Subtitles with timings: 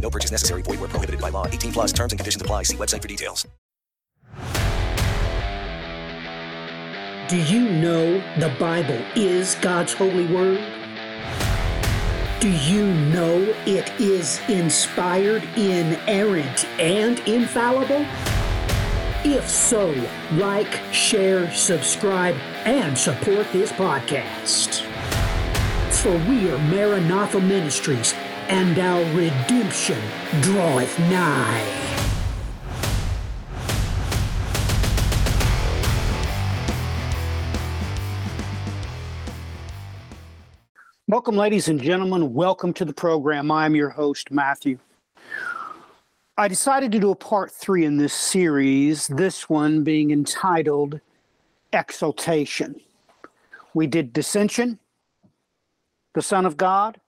[0.00, 0.62] No purchase necessary.
[0.62, 1.46] Void where prohibited by law.
[1.46, 2.62] 18 plus terms and conditions apply.
[2.62, 3.46] See website for details.
[7.28, 10.60] Do you know the Bible is God's holy word?
[12.38, 18.06] Do you know it is inspired, inerrant, and infallible?
[19.24, 19.92] If so,
[20.34, 24.82] like, share, subscribe, and support this podcast.
[25.90, 28.14] For we are Maranatha Ministries,
[28.48, 29.98] and our redemption
[30.40, 31.86] draweth nigh.
[41.08, 42.34] Welcome, ladies and gentlemen.
[42.34, 43.50] Welcome to the program.
[43.50, 44.78] I'm your host, Matthew.
[46.36, 51.00] I decided to do a part three in this series, this one being entitled
[51.72, 52.80] Exaltation.
[53.74, 54.78] We did Dissension,
[56.14, 57.00] the Son of God,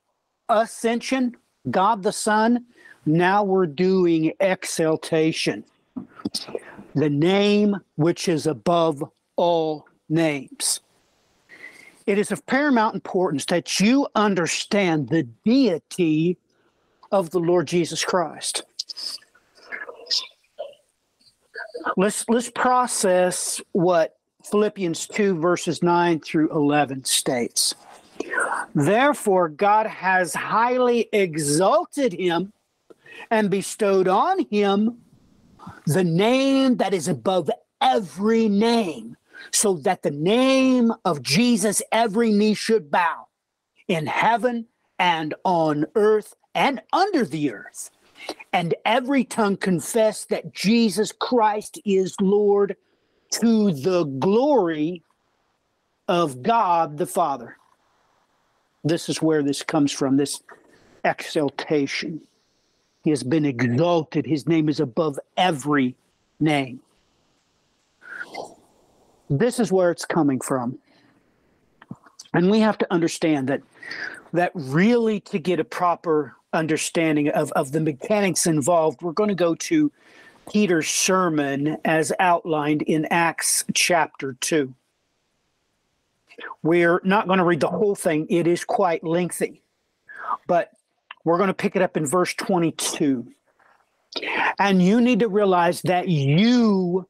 [0.48, 1.36] Ascension,
[1.70, 2.64] God the Son.
[3.06, 5.64] Now we're doing Exaltation,
[6.94, 9.02] the name which is above
[9.36, 10.80] all names.
[12.06, 16.38] It is of paramount importance that you understand the deity
[17.12, 18.62] of the Lord Jesus Christ.
[21.96, 24.16] Let's let's process what
[24.50, 27.74] Philippians 2 verses 9 through 11 states.
[28.74, 32.52] Therefore God has highly exalted him
[33.30, 34.98] and bestowed on him
[35.86, 39.16] the name that is above every name
[39.52, 43.26] so that the name of Jesus every knee should bow
[43.86, 44.66] in heaven
[44.98, 47.90] and on earth and under the earth,
[48.52, 52.76] and every tongue confess that Jesus Christ is Lord
[53.30, 55.04] to the glory
[56.08, 57.57] of God the Father.
[58.84, 60.42] This is where this comes from this
[61.04, 62.20] exaltation.
[63.04, 65.96] He has been exalted, his name is above every
[66.40, 66.80] name.
[69.30, 70.78] This is where it's coming from.
[72.34, 73.62] And we have to understand that
[74.32, 79.34] that really to get a proper understanding of, of the mechanics involved, we're going to
[79.34, 79.90] go to
[80.50, 84.74] Peter's sermon as outlined in Acts chapter 2.
[86.62, 89.62] We're not going to read the whole thing, it is quite lengthy,
[90.46, 90.70] but
[91.24, 93.26] we're going to pick it up in verse 22.
[94.58, 97.06] And you need to realize that you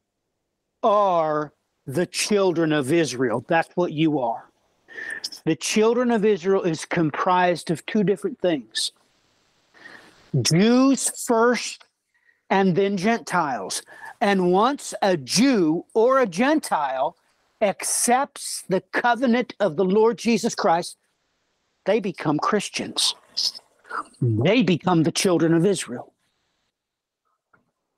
[0.83, 1.53] are
[1.85, 3.43] the children of Israel.
[3.47, 4.49] That's what you are.
[5.45, 8.91] The children of Israel is comprised of two different things
[10.41, 11.85] Jews first,
[12.49, 13.81] and then Gentiles.
[14.21, 17.15] And once a Jew or a Gentile
[17.61, 20.97] accepts the covenant of the Lord Jesus Christ,
[21.85, 23.15] they become Christians.
[24.21, 26.13] They become the children of Israel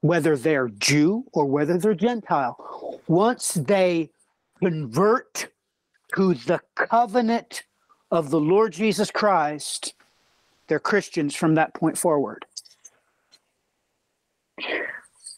[0.01, 2.99] whether they're Jew or whether they're Gentile.
[3.07, 4.09] Once they
[4.59, 5.47] convert
[6.15, 7.63] to the covenant
[8.09, 9.93] of the Lord Jesus Christ,
[10.67, 12.45] they're Christians from that point forward.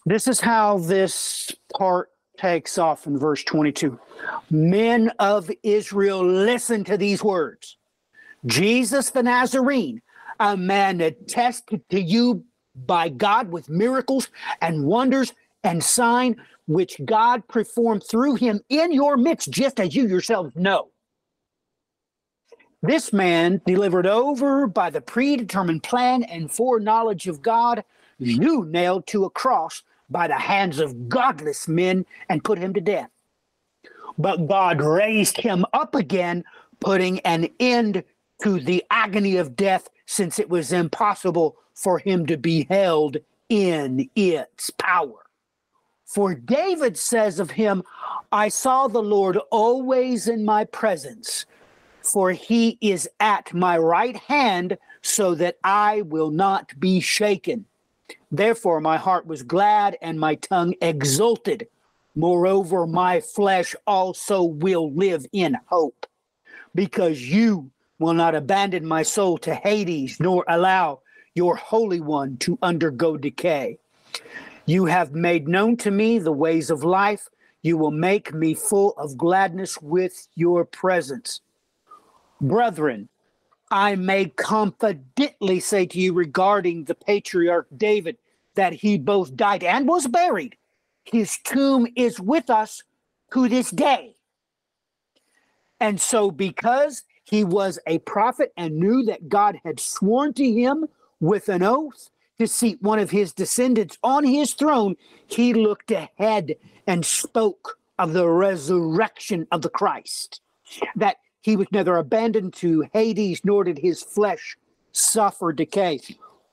[0.06, 4.00] This is how this part takes off in verse 22.
[4.50, 7.78] Men of Israel, listen to these words
[8.46, 10.02] Jesus the Nazarene,
[10.40, 12.44] a man attested to you
[12.76, 14.30] by God with miracles
[14.62, 15.34] and wonders
[15.64, 16.36] and sign
[16.68, 20.90] which God performed through him in your midst, just as you yourselves know.
[22.82, 27.84] This man, delivered over by the predetermined plan and foreknowledge of God,
[28.18, 32.82] you nailed to a cross by the hands of godless men and put him to
[32.82, 33.10] death.
[34.18, 36.44] But God raised him up again,
[36.80, 38.04] putting an end
[38.44, 43.18] to the agony of death, since it was impossible for him to be held
[43.50, 45.26] in its power.
[46.06, 47.84] For David says of him,
[48.32, 51.46] I saw the Lord always in my presence,
[52.02, 57.66] for he is at my right hand, so that I will not be shaken.
[58.34, 61.68] Therefore, my heart was glad and my tongue exulted.
[62.16, 66.08] Moreover, my flesh also will live in hope,
[66.74, 67.70] because you
[68.00, 71.02] will not abandon my soul to Hades, nor allow
[71.36, 73.78] your Holy One to undergo decay.
[74.66, 77.28] You have made known to me the ways of life.
[77.62, 81.42] You will make me full of gladness with your presence.
[82.42, 83.10] Brethren,
[83.70, 88.18] I may confidently say to you regarding the patriarch David
[88.56, 90.56] that he both died and was buried.
[91.04, 92.84] His tomb is with us
[93.34, 94.16] to this day.
[95.80, 100.86] And so, because he was a prophet and knew that God had sworn to him
[101.20, 102.10] with an oath
[102.40, 104.96] to seat one of his descendants on his throne,
[105.28, 106.56] he looked ahead
[106.88, 110.42] and spoke of the resurrection of the Christ,
[110.96, 114.58] that he was neither abandoned to Hades nor did his flesh
[114.92, 116.00] suffer decay.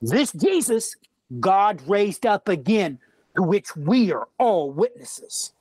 [0.01, 0.95] This Jesus,
[1.39, 2.99] God raised up again,
[3.35, 5.53] to which we are all witnesses.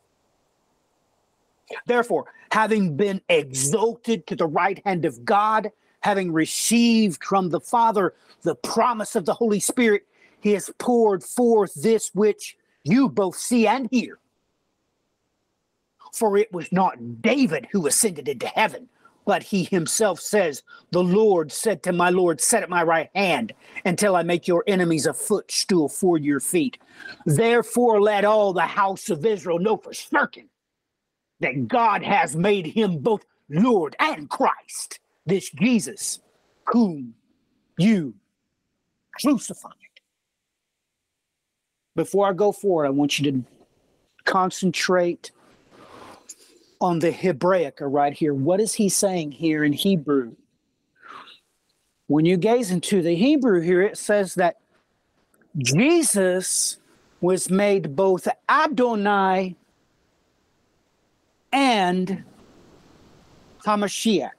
[1.87, 5.71] Therefore, having been exalted to the right hand of God,
[6.01, 10.07] having received from the Father the promise of the Holy Spirit,
[10.41, 14.19] he has poured forth this which you both see and hear.
[16.13, 18.89] For it was not David who ascended into heaven,
[19.25, 23.53] but he himself says, The Lord said to my Lord, Set at my right hand
[23.85, 26.79] until I make your enemies a footstool for your feet.
[27.27, 30.49] Therefore, let all the house of Israel know for certain
[31.41, 36.21] that God has made him both Lord and Christ, this Jesus,
[36.67, 37.15] whom
[37.79, 38.15] you
[39.21, 39.73] crucified.
[41.97, 43.45] Before I go forward, I want you to
[44.25, 45.33] concentrate
[46.81, 48.35] on the Hebraic right here.
[48.35, 50.35] What is he saying here in Hebrew?
[52.07, 54.57] When you gaze into the Hebrew here, it says that
[55.57, 56.79] Jesus
[57.21, 59.57] was made both Adonai
[61.53, 62.25] and
[63.65, 64.31] Hamashiach.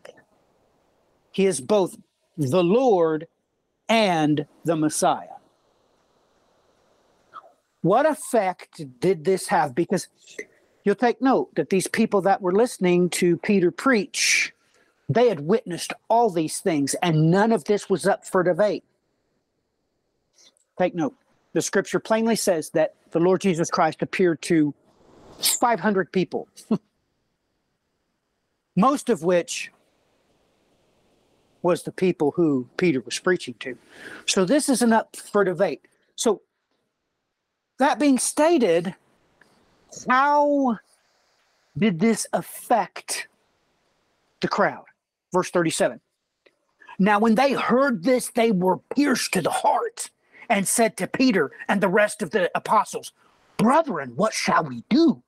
[1.32, 1.96] He is both
[2.38, 3.28] the Lord
[3.88, 5.28] and the Messiah.
[7.82, 9.74] What effect did this have?
[9.74, 10.08] Because
[10.84, 14.54] you'll take note that these people that were listening to Peter preach,
[15.10, 18.84] they had witnessed all these things, and none of this was up for debate.
[20.78, 21.16] Take note.
[21.54, 24.74] The scripture plainly says that the Lord Jesus Christ appeared to
[25.42, 26.48] 500 people,
[28.76, 29.72] most of which
[31.62, 33.78] was the people who Peter was preaching to.
[34.26, 35.82] So this isn't up for debate.
[36.16, 36.42] So
[37.78, 38.96] that being stated,
[40.10, 40.78] how
[41.78, 43.28] did this affect
[44.42, 44.86] the crowd?
[45.34, 46.00] Verse 37.
[47.00, 50.10] Now, when they heard this, they were pierced to the heart
[50.50, 53.14] and said to Peter and the rest of the apostles,
[53.58, 55.24] Brethren, what shall we do?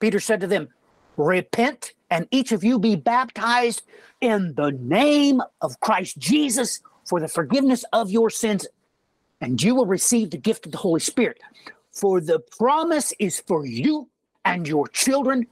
[0.00, 0.68] Peter said to them,
[1.16, 3.82] Repent and each of you be baptized
[4.20, 8.66] in the name of Christ Jesus for the forgiveness of your sins,
[9.40, 11.38] and you will receive the gift of the Holy Spirit.
[11.98, 14.08] For the promise is for you
[14.44, 15.48] and your children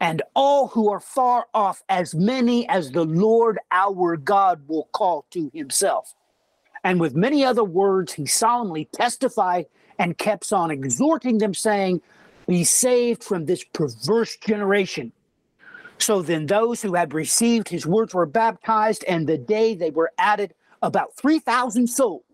[0.00, 5.24] and all who are far off, as many as the Lord our God will call
[5.30, 6.16] to himself.
[6.82, 9.66] And with many other words, he solemnly testified
[10.00, 12.00] and kept on exhorting them, saying,
[12.48, 15.12] Be saved from this perverse generation.
[15.98, 20.10] So then those who had received his words were baptized, and the day they were
[20.18, 22.24] added about 3,000 souls.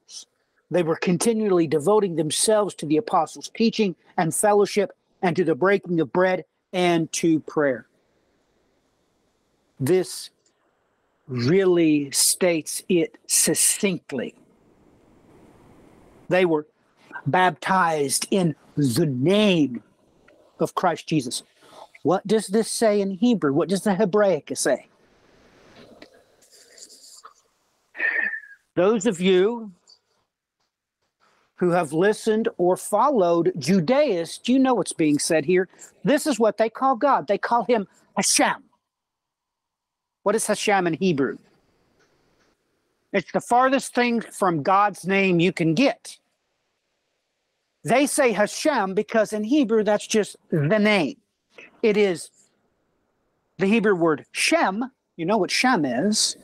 [0.71, 4.93] They were continually devoting themselves to the apostles' teaching and fellowship,
[5.23, 7.87] and to the breaking of bread and to prayer.
[9.81, 10.31] This
[11.27, 14.35] really states it succinctly.
[16.29, 16.67] They were
[17.27, 19.83] baptized in the name
[20.61, 21.43] of Christ Jesus.
[22.03, 23.53] What does this say in Hebrew?
[23.53, 24.89] What does the Hebraic say?
[28.75, 29.73] Those of you
[31.65, 35.67] who have listened or followed Judaists, you know what's being said here.
[36.05, 37.27] This is what they call God.
[37.27, 37.87] They call him
[38.19, 38.63] Hashem.
[40.25, 41.39] What is Hashem in Hebrew?
[43.15, 46.19] It's the farthest thing from God's name you can get.
[47.83, 51.17] They say Hashem because in Hebrew that's just the name.
[51.83, 52.29] It is
[53.57, 54.91] the Hebrew word Shem.
[55.17, 56.37] You know what Shem is.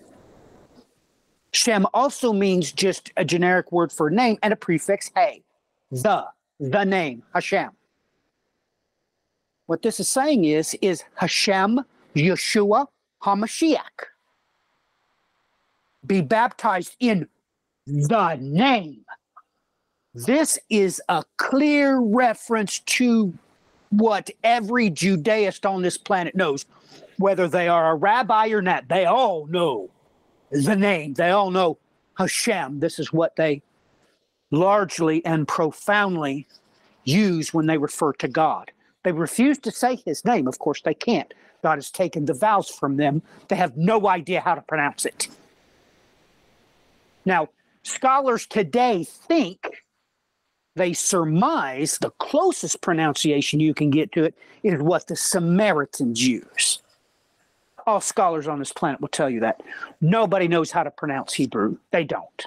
[1.53, 5.43] Shem also means just a generic word for name and a prefix hey,
[5.91, 6.27] the
[6.61, 7.71] the name, Hashem.
[9.67, 11.81] What this is saying is, is Hashem,
[12.15, 12.87] Yeshua,
[13.23, 13.79] HaMashiach.
[16.07, 17.29] Be baptized in
[17.87, 19.05] the name.
[20.13, 23.33] This is a clear reference to
[23.91, 26.67] what every Judaist on this planet knows,
[27.19, 28.89] whether they are a rabbi or not.
[28.89, 29.89] They all know
[30.51, 31.15] the name.
[31.15, 31.79] They all know
[32.19, 32.81] Hashem.
[32.81, 33.63] This is what they
[34.51, 36.47] largely and profoundly
[37.05, 38.71] use when they refer to God.
[39.05, 40.47] They refuse to say his name.
[40.47, 41.33] Of course, they can't.
[41.63, 43.23] God has taken the vows from them.
[43.49, 45.29] They have no idea how to pronounce it.
[47.25, 47.49] Now,
[47.83, 49.85] scholars today think
[50.77, 56.81] they surmise the closest pronunciation you can get to it is what the Samaritans use.
[57.87, 59.63] All scholars on this planet will tell you that.
[60.01, 61.79] Nobody knows how to pronounce Hebrew.
[61.91, 62.47] They don't.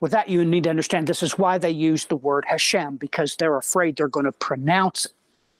[0.00, 3.36] With that, you need to understand this is why they use the word Hashem, because
[3.36, 5.06] they're afraid they're going to pronounce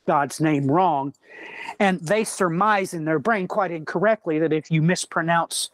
[0.06, 1.14] God's name wrong.
[1.80, 5.70] And they surmise in their brain quite incorrectly that if you mispronounce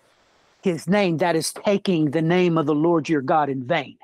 [0.63, 3.99] his name, that is taking the name of the Lord your God in vain.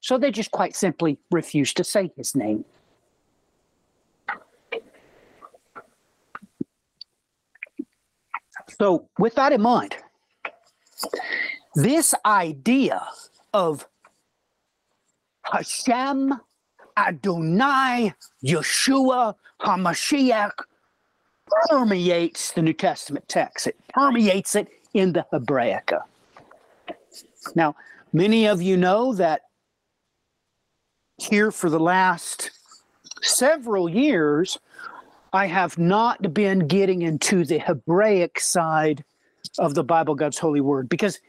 [0.00, 2.64] So they just quite simply refuse to say his name.
[8.78, 9.96] So, with that in mind,
[11.74, 13.06] this idea
[13.52, 13.86] of
[15.44, 16.34] Hashem,
[16.96, 20.52] Adonai, Yeshua, HaMashiach
[21.68, 23.66] permeates the New Testament text.
[23.66, 26.02] It permeates it in the Hebraica.
[27.54, 27.74] Now,
[28.12, 29.42] many of you know that
[31.18, 32.50] here for the last
[33.22, 34.58] several years,
[35.32, 39.04] I have not been getting into the Hebraic side
[39.58, 41.20] of the Bible, God's holy word, because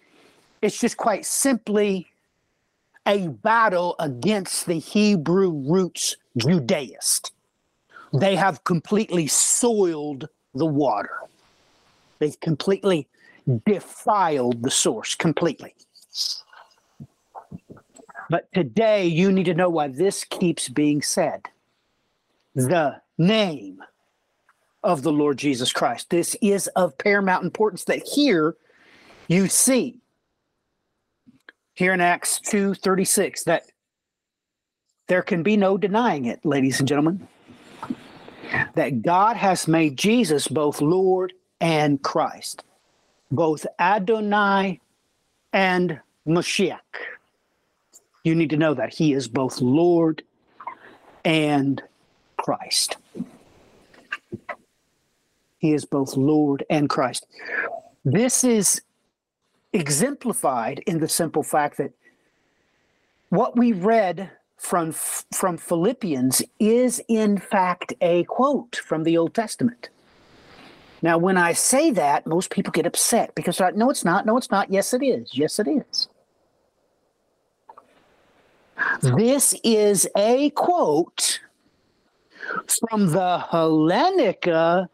[0.62, 2.08] it's just quite simply
[3.08, 7.32] a battle against the Hebrew roots Judaist.
[8.14, 11.18] They have completely soiled the water.
[12.20, 13.08] They've completely
[13.66, 15.76] defiled the source completely.
[18.30, 21.48] But today, you need to know why this keeps being said.
[22.56, 23.82] The name
[24.84, 26.10] of the Lord Jesus Christ.
[26.10, 28.56] This is of paramount importance that here
[29.28, 30.00] you see,
[31.74, 33.64] here in Acts 2 36, that
[35.08, 37.28] there can be no denying it, ladies and gentlemen,
[38.76, 42.64] that God has made Jesus both Lord and Christ
[43.32, 44.80] both Adonai
[45.54, 46.80] and Mashiach.
[48.24, 50.22] You need to know that he is both Lord
[51.26, 51.82] and
[52.38, 52.98] Christ.
[55.62, 57.28] He is both Lord and Christ.
[58.04, 58.82] This is
[59.74, 61.92] exemplified in the simple fact that
[63.30, 69.90] what we read from from Philippians is in fact a quote from the Old Testament.
[71.04, 74.26] Now, when I say that, most people get upset because they're like, no, it's not.
[74.26, 74.72] No, it's not.
[74.72, 75.30] Yes, it is.
[75.34, 76.08] Yes, it is.
[79.02, 81.40] This is a quote
[82.90, 84.90] from the Hellenica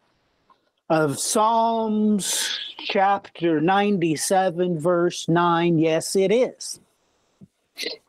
[0.88, 5.78] of Psalms chapter 97, verse 9.
[5.78, 6.80] Yes, it is.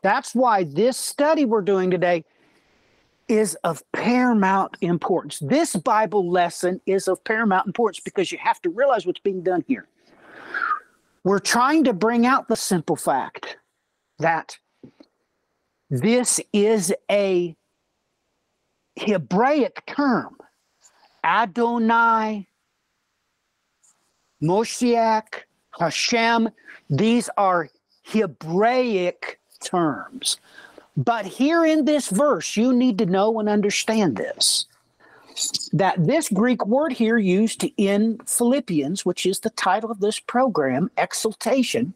[0.02, 2.24] That's why this study we're doing today
[3.28, 5.38] is of paramount importance.
[5.38, 9.64] This Bible lesson is of paramount importance because you have to realize what's being done
[9.68, 9.86] here.
[11.22, 13.58] We're trying to bring out the simple fact
[14.18, 14.58] that
[15.90, 17.54] this is a
[18.96, 20.36] Hebraic term.
[21.22, 22.48] Adonai,
[24.42, 25.42] Moshiach,
[25.78, 26.48] Hashem,
[26.88, 27.68] these are
[28.02, 30.38] Hebraic terms.
[30.96, 34.66] But here in this verse, you need to know and understand this
[35.72, 40.90] that this Greek word here used in Philippians, which is the title of this program,
[40.98, 41.94] exaltation,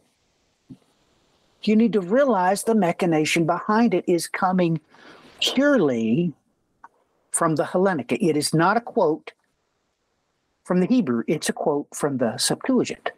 [1.61, 4.79] you need to realize the machination behind it is coming
[5.41, 6.33] purely
[7.31, 8.17] from the Hellenica.
[8.21, 9.33] It is not a quote
[10.65, 13.11] from the Hebrew, it's a quote from the Septuagint.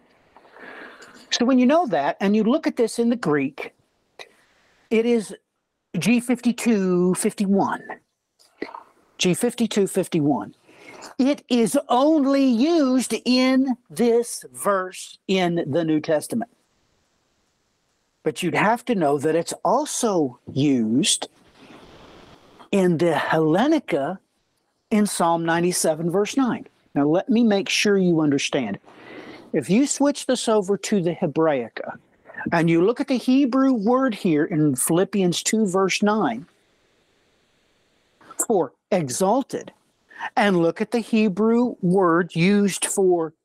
[1.32, 3.74] So when you know that and you look at this in the Greek,
[4.90, 5.34] it is
[5.96, 7.80] G5251.
[9.18, 10.54] G5251.
[11.18, 16.52] It is only used in this verse in the New Testament.
[18.24, 21.30] But you'd have to know that it's also used
[22.72, 24.18] in the Hellenica
[24.92, 26.68] in Psalm 97, verse 9.
[26.98, 28.80] Now, let me make sure you understand.
[29.54, 32.00] If you switch this over to the Hebraica,
[32.52, 36.48] and you look at the Hebrew word here in Philippians 2, verse 9,
[38.48, 39.72] for exalted,
[40.36, 43.36] and look at the Hebrew word used for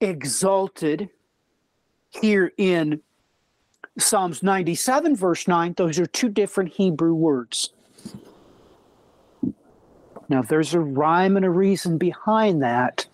[0.00, 1.10] exalted
[2.08, 3.02] here in
[3.98, 7.74] Psalms 97, verse 9, those are two different Hebrew words.
[10.28, 13.06] Now, there's a rhyme and a reason behind that.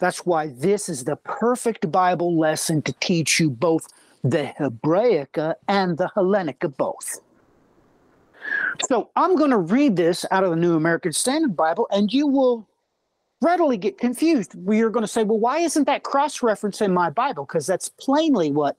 [0.00, 3.88] That's why this is the perfect Bible lesson to teach you both
[4.22, 7.20] the Hebraica and the Hellenica both.
[8.88, 12.26] So I'm going to read this out of the New American Standard Bible, and you
[12.26, 12.66] will
[13.40, 14.54] readily get confused.
[14.68, 17.44] You're going to say, well, why isn't that cross reference in my Bible?
[17.44, 18.76] Because that's plainly what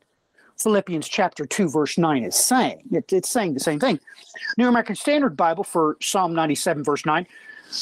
[0.61, 2.81] Philippians chapter 2, verse 9 is saying.
[2.91, 3.99] It, it's saying the same thing.
[4.57, 7.25] New American Standard Bible for Psalm 97, verse 9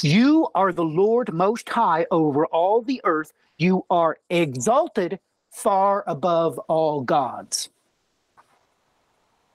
[0.01, 3.33] You are the Lord most high over all the earth.
[3.57, 5.19] You are exalted
[5.49, 7.69] far above all gods.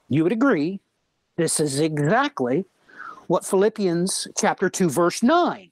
[0.09, 0.81] You would agree,
[1.37, 2.65] this is exactly
[3.29, 5.71] what Philippians chapter 2, verse 9.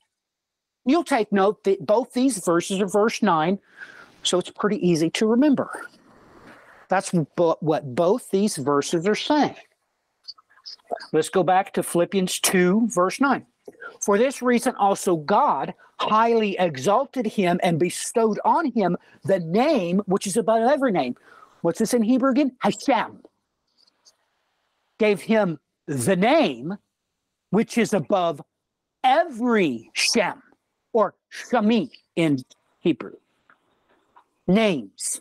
[0.86, 3.58] You'll take note that both these verses are verse 9,
[4.22, 5.88] so it's pretty easy to remember.
[6.90, 9.54] That's what both these verses are saying.
[11.12, 13.46] Let's go back to Philippians 2, verse 9.
[14.00, 20.26] For this reason, also God highly exalted him and bestowed on him the name which
[20.26, 21.16] is above every name.
[21.62, 22.56] What's this in Hebrew again?
[22.60, 23.22] Hashem.
[24.98, 26.76] Gave him the name
[27.50, 28.42] which is above
[29.04, 30.42] every Shem
[30.92, 32.42] or Shami in
[32.80, 33.14] Hebrew.
[34.48, 35.20] Names.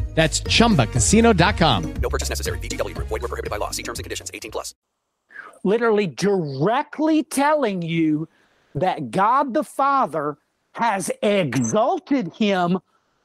[0.13, 1.93] That's ChumbaCasino.com.
[1.93, 2.59] No purchase necessary.
[2.59, 2.95] VGW.
[2.95, 3.71] Void were prohibited by law.
[3.71, 4.29] See terms and conditions.
[4.33, 4.75] 18 plus.
[5.63, 8.27] Literally directly telling you
[8.75, 10.37] that God the Father
[10.73, 12.79] has exalted him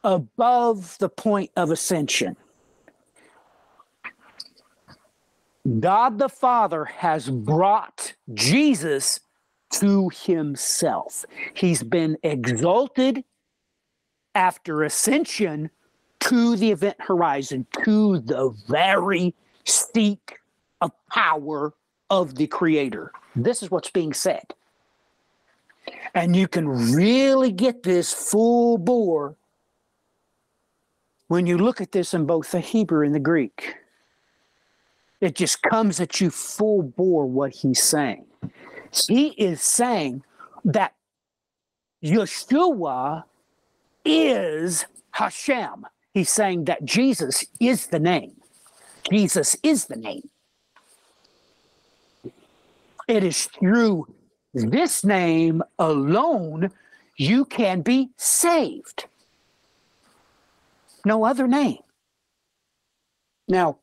[0.04, 2.36] above the point of ascension.
[5.80, 9.18] God the Father has brought Jesus
[9.72, 11.24] to himself.
[11.54, 13.24] He's been exalted
[14.34, 15.70] after ascension
[16.20, 20.32] to the event horizon, to the very seat
[20.80, 21.72] of power
[22.10, 23.12] of the creator.
[23.34, 24.54] This is what's being said.
[26.14, 29.36] And you can really get this full bore
[31.28, 33.74] when you look at this in both the Hebrew and the Greek.
[35.20, 38.26] It just comes at you full bore what he's saying.
[39.08, 40.22] He is saying
[40.64, 40.94] that
[42.02, 43.24] Yeshua
[44.04, 45.86] is Hashem.
[46.16, 48.36] He's saying that Jesus is the name.
[49.12, 50.30] Jesus is the name.
[53.06, 54.06] It is through
[54.54, 56.70] this name alone
[57.18, 59.04] you can be saved.
[61.04, 61.82] No other name.
[63.46, 63.80] Now,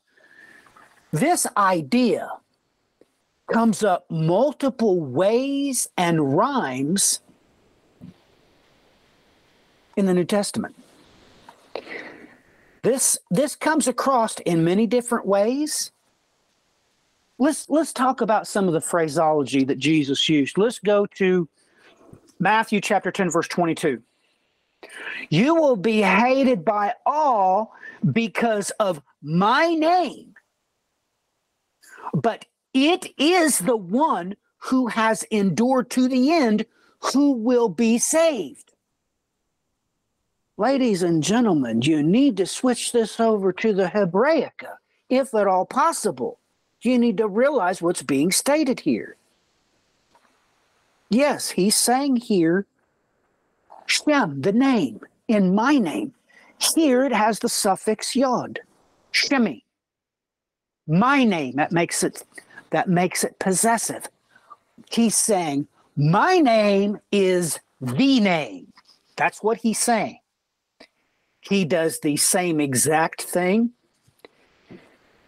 [1.11, 2.31] this idea
[3.51, 7.19] comes up multiple ways and rhymes
[9.95, 10.75] in the New Testament.
[12.83, 15.91] This this comes across in many different ways.
[17.39, 20.57] Let's let's talk about some of the phraseology that Jesus used.
[20.57, 21.47] Let's go to
[22.39, 24.01] Matthew chapter 10 verse 22.
[25.29, 27.73] You will be hated by all
[28.11, 30.33] because of my name.
[32.13, 36.65] But it is the one who has endured to the end
[36.99, 38.72] who will be saved.
[40.57, 44.77] Ladies and gentlemen, you need to switch this over to the Hebraica,
[45.09, 46.37] if at all possible.
[46.81, 49.15] You need to realize what's being stated here.
[51.09, 52.67] Yes, he's saying here,
[53.87, 56.13] Shem, the name, in my name.
[56.75, 58.59] Here it has the suffix yod,
[59.11, 59.63] Shemi.
[60.87, 62.23] My name, that makes it
[62.69, 64.07] that makes it possessive.
[64.91, 68.71] He's saying, My name is the name.
[69.15, 70.19] That's what he's saying
[71.49, 73.71] he does the same exact thing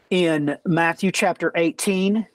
[0.09, 2.25] in Matthew chapter 18,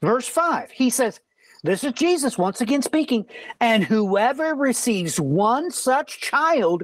[0.00, 0.70] verse 5.
[0.70, 1.20] He says,
[1.62, 3.26] This is Jesus once again speaking,
[3.60, 6.82] and whoever receives one such child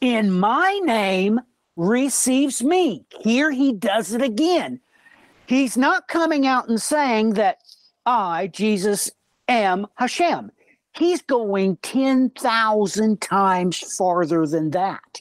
[0.00, 1.40] in my name
[1.74, 3.04] receives me.
[3.20, 4.80] Here he does it again.
[5.46, 7.58] He's not coming out and saying that
[8.04, 9.10] I, Jesus,
[9.48, 10.52] am Hashem.
[10.98, 15.20] He's going 10,000 times farther than that.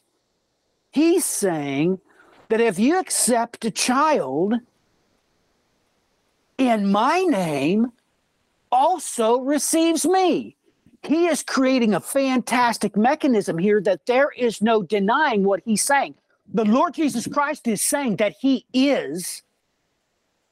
[0.91, 1.99] He's saying
[2.47, 4.53] that if you accept a child
[6.57, 7.91] in my name,
[8.71, 10.55] also receives me.
[11.03, 16.15] He is creating a fantastic mechanism here that there is no denying what he's saying.
[16.53, 19.43] The Lord Jesus Christ is saying that he is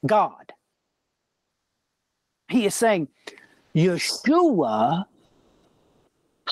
[0.04, 0.52] God.
[2.48, 3.08] He is saying,
[3.74, 5.06] Yeshua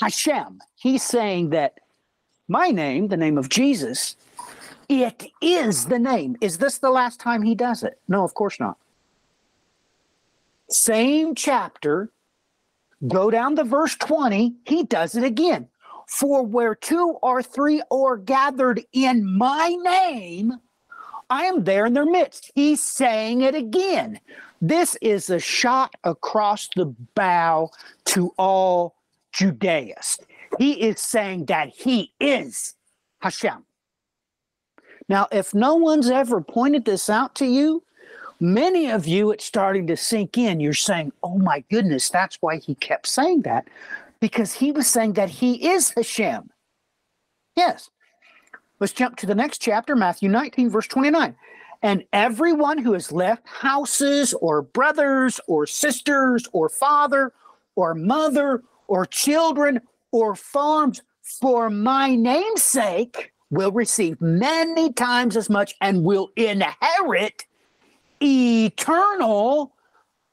[0.00, 0.60] Hashem.
[0.76, 1.78] He's saying that
[2.48, 4.16] my name, the name of Jesus,
[4.88, 6.36] it is the name.
[6.40, 7.98] Is this the last time he does it?
[8.08, 8.76] No, of course not.
[10.68, 12.10] Same chapter,
[13.06, 15.68] go down to verse 20, he does it again.
[16.08, 20.54] For where two or three are gathered in my name,
[21.30, 22.50] I am there in their midst.
[22.54, 24.20] He's saying it again.
[24.60, 27.70] This is a shot across the bow
[28.06, 28.94] to all
[29.32, 30.20] Judaists.
[30.58, 32.74] He is saying that he is
[33.20, 33.64] Hashem.
[35.08, 37.82] Now, if no one's ever pointed this out to you,
[38.40, 40.60] many of you it's starting to sink in.
[40.60, 43.68] You're saying, oh my goodness, that's why he kept saying that,
[44.20, 46.50] because he was saying that he is Hashem.
[47.56, 47.90] Yes.
[48.80, 51.36] Let's jump to the next chapter, Matthew 19, verse 29.
[51.82, 57.32] And everyone who has left houses or brothers or sisters or father
[57.74, 65.48] or mother or children or farms for my name's sake will receive many times as
[65.48, 67.46] much and will inherit
[68.22, 69.72] eternal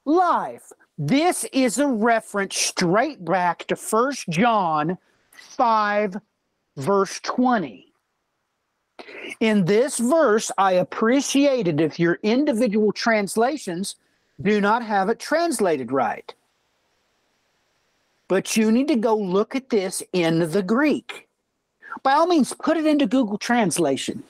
[0.04, 0.74] life.
[0.98, 4.98] This is a reference straight back to First John
[5.32, 6.18] 5,
[6.76, 7.94] verse 20.
[9.40, 13.96] In this verse, I appreciated if your individual translations
[14.42, 16.36] do not have it translated right.
[18.30, 21.28] But you need to go look at this in the Greek.
[22.04, 24.24] By all means, put it into Google Translation.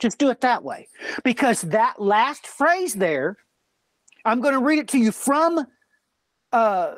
[0.00, 0.88] Just do it that way.
[1.22, 3.36] Because that last phrase there,
[4.24, 5.66] I'm going to read it to you from
[6.52, 6.94] uh,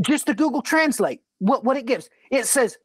[0.00, 2.10] just the Google Translate, what, what it gives.
[2.30, 2.76] It says,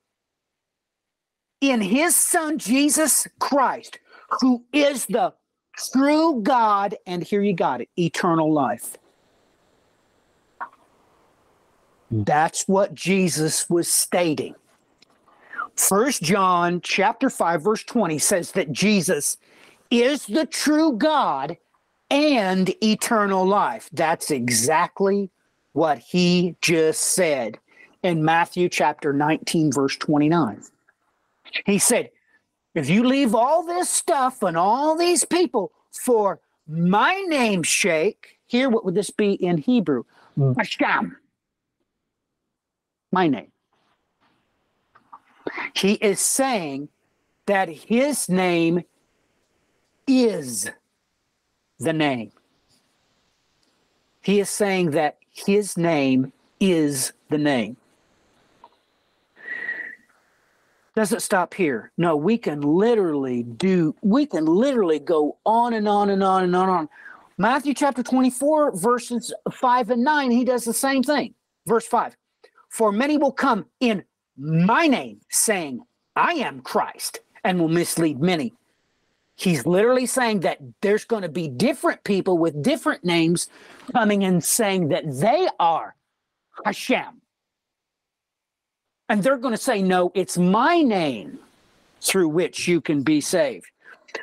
[1.60, 4.00] in his son Jesus Christ,
[4.42, 5.34] who is the
[5.76, 8.98] true God, and here you got it, eternal life.
[12.12, 14.56] That's what Jesus was stating.
[15.76, 19.38] First John chapter 5 verse 20 says that Jesus
[19.90, 21.58] is the true God
[22.10, 23.90] and eternal life.
[23.92, 25.32] That's exactly
[25.72, 27.58] what he just said
[28.04, 30.62] in Matthew chapter 19 verse 29.
[31.66, 32.12] He said,
[32.76, 38.70] if you leave all this stuff and all these people for my name's sake, here
[38.70, 40.04] what would this be in Hebrew?
[40.38, 40.56] Mm.
[40.56, 41.16] Basham
[43.14, 43.52] my name.
[45.76, 46.90] He is saying
[47.46, 48.84] that his name
[50.08, 50.70] is
[51.80, 52.32] the name.
[54.22, 57.78] He is saying that his name is the name.
[60.96, 61.92] Doesn't stop here.
[61.98, 66.56] No, we can literally do, we can literally go on and on and on and
[66.56, 66.90] on and on.
[67.38, 71.34] Matthew chapter 24, verses 5 and 9, he does the same thing.
[71.66, 72.16] Verse 5
[72.74, 74.04] for many will come in
[74.36, 78.52] my name, saying, I am Christ, and will mislead many.
[79.36, 83.48] He's literally saying that there's going to be different people with different names
[83.92, 85.96] coming and saying that they are
[86.66, 87.22] Hashem.
[89.08, 91.38] And they're going to say, No, it's my name
[92.02, 93.68] through which you can be saved.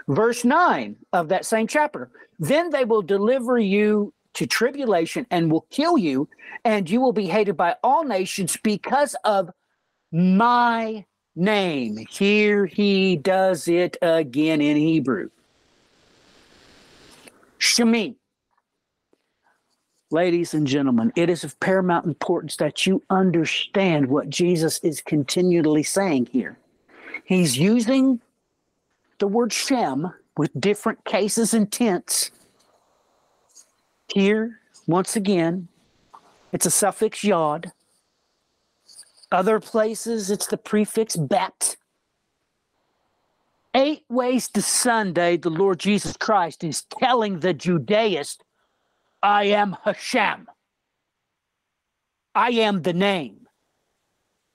[0.09, 2.11] Verse 9 of that same chapter
[2.41, 6.29] then they will deliver you to tribulation and will kill you,
[6.65, 9.51] and you will be hated by all nations because of
[10.13, 11.05] my
[11.37, 11.97] name.
[12.09, 15.31] Here he does it again in Hebrew.
[17.59, 18.17] Shemi.
[20.13, 25.85] Ladies and gentlemen, it is of paramount importance that you understand what Jesus is continually
[25.85, 26.59] saying here.
[27.25, 28.21] He's using
[29.21, 32.33] the word Shem with different cases and tense
[34.13, 35.69] here, once again,
[36.53, 37.73] it's a suffix yod.
[39.33, 41.77] Other places, it's the prefix bet.
[43.75, 48.43] Eight ways to Sunday, the Lord Jesus Christ is telling the Judaist,
[49.23, 50.49] I am Hashem.
[52.35, 53.47] I am the name.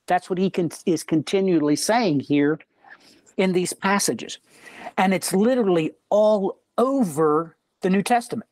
[0.07, 2.59] That's what he con- is continually saying here
[3.37, 4.39] in these passages.
[4.97, 8.49] And it's literally all over the New Testament.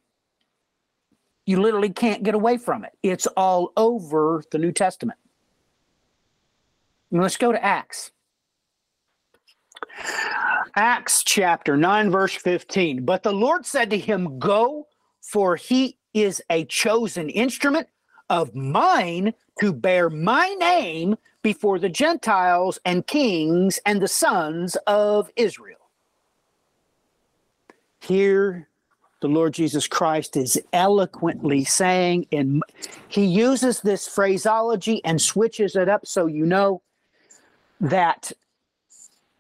[1.46, 2.94] You literally can't get away from it.
[3.04, 5.20] It's all over the New Testament.
[7.12, 8.12] let's go to Acts.
[10.76, 13.06] Acts chapter 9, verse 15.
[13.06, 14.88] But the Lord said to him, Go,
[15.22, 17.88] for he is a chosen instrument
[18.30, 25.30] of mine to bear my name before the Gentiles and kings and the sons of
[25.36, 25.78] Israel.
[28.00, 28.68] Here,
[29.24, 32.62] the Lord Jesus Christ is eloquently saying, and
[33.08, 36.82] he uses this phraseology and switches it up so you know
[37.80, 38.34] that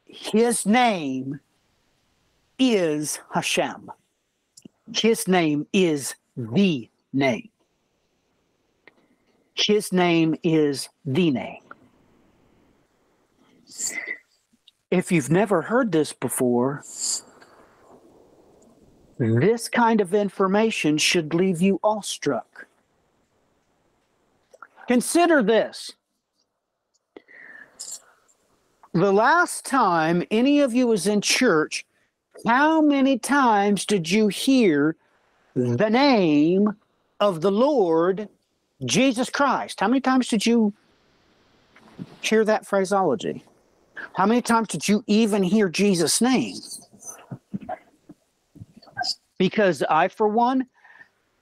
[0.06, 1.42] his name
[2.58, 3.92] is Hashem.
[4.96, 7.50] His name is the name.
[9.54, 11.62] His name is the name.
[14.90, 16.84] If you've never heard this before,
[19.24, 22.68] this kind of information should leave you awestruck.
[24.88, 25.94] Consider this.
[28.94, 31.86] The last time any of you was in church,
[32.46, 34.96] how many times did you hear
[35.56, 36.76] the name
[37.20, 38.28] of the Lord
[38.86, 39.80] Jesus Christ?
[39.80, 40.74] How many times did you
[42.22, 43.44] hear that phraseology?
[44.16, 46.58] How many times did you even hear Jesus' name?
[49.44, 50.68] Because I, for one,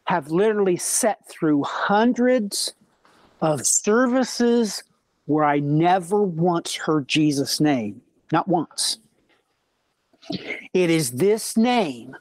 [0.05, 2.73] have literally sat through hundreds
[3.41, 4.83] of services
[5.27, 8.97] where I never once heard Jesus' name, not once.
[10.31, 12.17] It is this name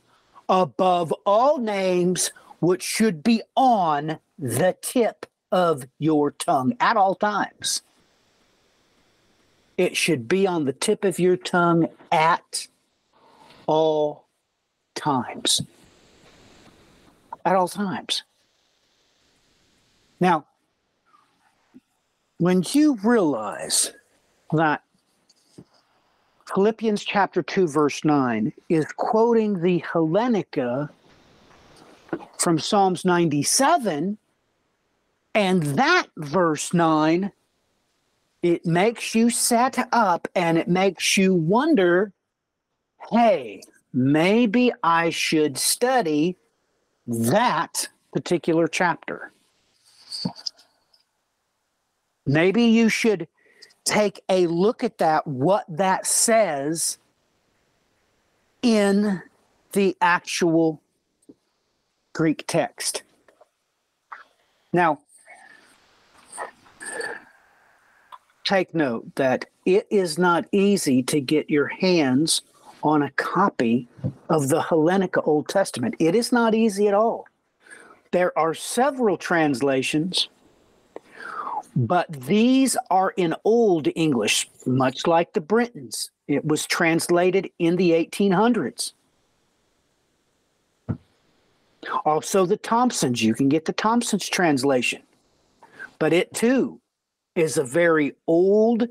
[0.51, 7.81] above all names which should be on the tip of your tongue at all times.
[9.79, 12.69] It should be on the tip of your tongue at
[13.67, 14.27] all
[14.95, 15.63] times.
[17.45, 18.23] At all times.
[20.21, 20.47] Now,
[22.39, 23.93] when you realize
[24.53, 24.83] that
[26.55, 30.91] Philippians chapter 2, verse 9 is quoting the Hellenica
[32.39, 34.19] from Psalms 97,
[35.35, 37.33] and that verse 9
[38.43, 42.13] it makes you set up and it makes you wonder
[43.11, 46.37] hey, maybe I should study
[47.07, 49.33] that particular chapter.
[52.27, 53.27] Maybe you should
[53.85, 56.99] take a look at that, what that says
[58.63, 59.23] in
[59.73, 60.81] the actual
[62.13, 63.03] Greek text.
[64.73, 65.01] Now,
[68.45, 72.43] take note that it is not easy to get your hands
[72.83, 73.89] on a copy
[74.29, 75.95] of the Hellenica Old Testament.
[75.99, 77.27] It is not easy at all.
[78.13, 80.29] There are several translations,
[81.77, 86.11] but these are in Old English, much like the Brenton's.
[86.27, 88.93] It was translated in the 1800s.
[92.05, 95.03] Also, the Thomsons, you can get the Thomson's translation,
[95.99, 96.81] but it too
[97.35, 98.89] is a very old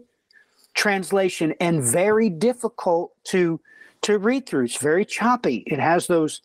[0.73, 3.59] translation and very difficult to
[4.01, 4.65] to read through.
[4.65, 5.63] It's very choppy.
[5.67, 6.41] It has those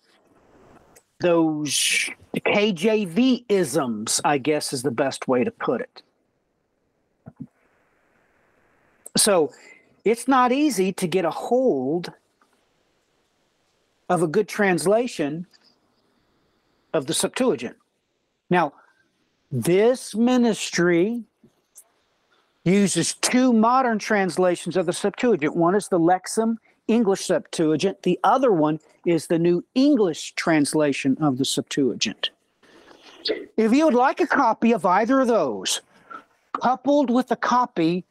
[1.21, 6.03] those KJV isms, I guess is the best way to put it.
[9.17, 9.53] So
[10.05, 12.13] it's not easy to get a hold
[14.09, 15.47] of a good translation
[16.93, 17.77] of the Septuagint.
[18.51, 18.75] Now,
[19.51, 21.25] this ministry
[22.65, 25.55] uses two modern translations of the Septuagint.
[25.55, 26.57] One is the Lexham
[26.89, 32.31] English Septuagint, the other one is the New English translation of the Septuagint.
[33.57, 35.81] If you would like a copy of either of those,
[36.53, 38.05] coupled with a copy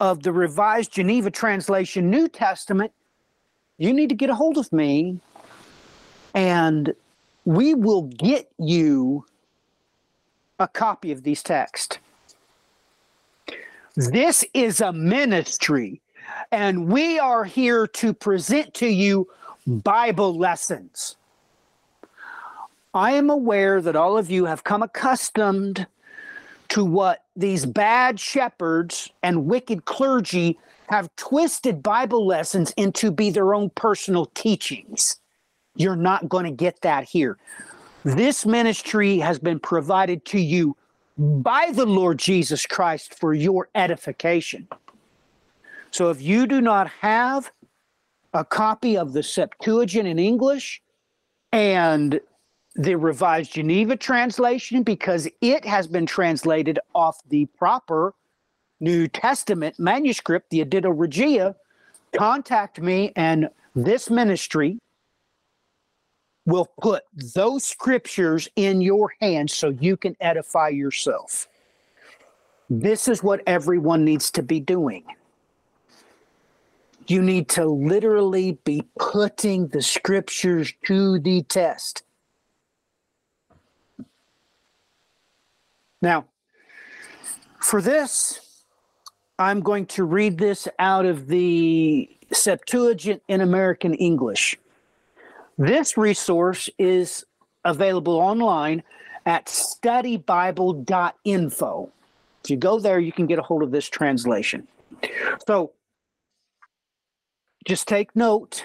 [0.00, 2.92] of the Revised Geneva Translation New Testament,
[3.78, 5.18] you need to get a hold of me
[6.34, 6.94] and
[7.44, 9.24] we will get you
[10.58, 11.98] a copy of these texts.
[13.96, 16.00] This is a ministry,
[16.50, 19.28] and we are here to present to you
[19.66, 21.16] Bible lessons.
[22.92, 25.86] I am aware that all of you have come accustomed
[26.68, 33.54] to what these bad shepherds and wicked clergy have twisted Bible lessons into be their
[33.54, 35.16] own personal teachings.
[35.76, 37.36] You're not going to get that here.
[38.04, 40.76] This ministry has been provided to you
[41.18, 44.68] by the Lord Jesus Christ for your edification.
[45.94, 47.52] So if you do not have
[48.32, 50.82] a copy of the Septuagint in English
[51.52, 52.20] and
[52.74, 58.12] the Revised Geneva translation, because it has been translated off the proper
[58.80, 61.54] New Testament manuscript, the Editio Regia,
[62.16, 64.80] contact me and this ministry
[66.44, 67.04] will put
[67.36, 71.46] those scriptures in your hands so you can edify yourself.
[72.68, 75.04] This is what everyone needs to be doing.
[77.06, 82.02] You need to literally be putting the scriptures to the test.
[86.00, 86.24] Now,
[87.60, 88.64] for this,
[89.38, 94.58] I'm going to read this out of the Septuagint in American English.
[95.58, 97.24] This resource is
[97.64, 98.82] available online
[99.26, 101.90] at studybible.info.
[102.44, 104.68] If you go there, you can get a hold of this translation.
[105.46, 105.72] So
[107.64, 108.64] just take note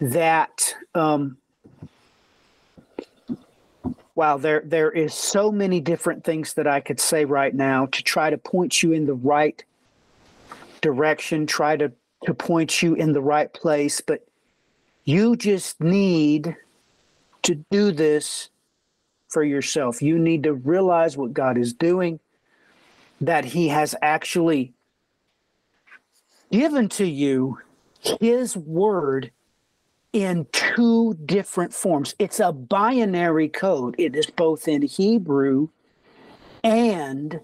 [0.00, 1.38] that um,
[4.14, 8.02] wow, there there is so many different things that I could say right now to
[8.02, 9.62] try to point you in the right
[10.80, 11.92] direction, try to
[12.24, 14.26] to point you in the right place, but
[15.04, 16.56] you just need
[17.42, 18.48] to do this
[19.28, 20.00] for yourself.
[20.00, 22.20] You need to realize what God is doing,
[23.20, 24.73] that He has actually
[26.50, 27.58] given to you
[28.20, 29.30] His word
[30.12, 32.14] in two different forms.
[32.18, 35.68] It's a binary code, it is both in Hebrew
[36.62, 37.40] and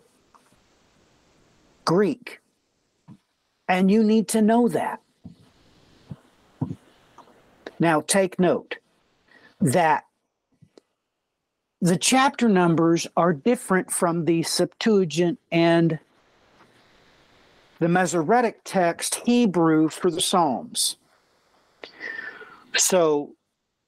[1.85, 2.41] Greek.
[3.69, 5.01] And you need to know that.
[7.79, 8.77] Now, take note
[9.61, 10.05] that
[11.81, 15.99] the chapter numbers are different from the Septuagint and
[17.81, 20.97] the Masoretic text Hebrew for the Psalms.
[22.77, 23.33] So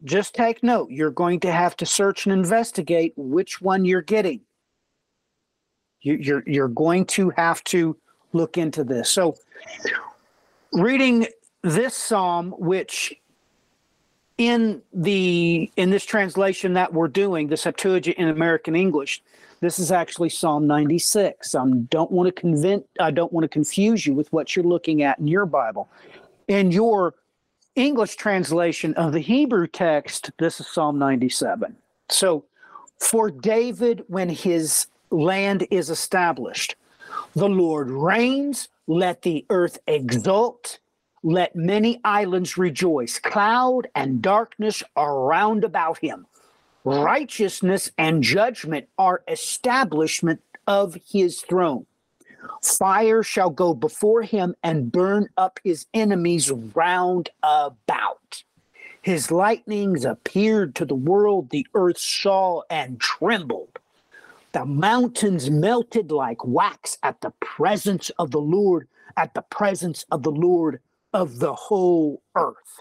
[0.04, 4.40] just take note, you're going to have to search and investigate which one you're getting.
[6.00, 7.96] You, you're, you're going to have to
[8.32, 9.08] look into this.
[9.10, 9.36] So,
[10.72, 11.28] reading
[11.62, 13.14] this psalm, which
[14.38, 19.22] in the in this translation that we're doing, the Septuagint in American English,
[19.62, 21.54] this is actually Psalm 96.
[21.54, 25.04] I don't want to convince I don't want to confuse you with what you're looking
[25.04, 25.88] at in your Bible.
[26.48, 27.14] In your
[27.76, 31.76] English translation of the Hebrew text, this is Psalm 97.
[32.10, 32.44] So,
[32.98, 36.74] for David, when his land is established,
[37.36, 40.80] the Lord reigns, let the earth exult,
[41.22, 43.20] let many islands rejoice.
[43.20, 46.26] Cloud and darkness are round about him.
[46.84, 51.86] Righteousness and judgment are establishment of his throne.
[52.62, 58.42] Fire shall go before him and burn up his enemies round about.
[59.00, 63.78] His lightnings appeared to the world, the earth saw and trembled.
[64.52, 70.22] The mountains melted like wax at the presence of the Lord, at the presence of
[70.22, 70.80] the Lord
[71.12, 72.80] of the whole earth.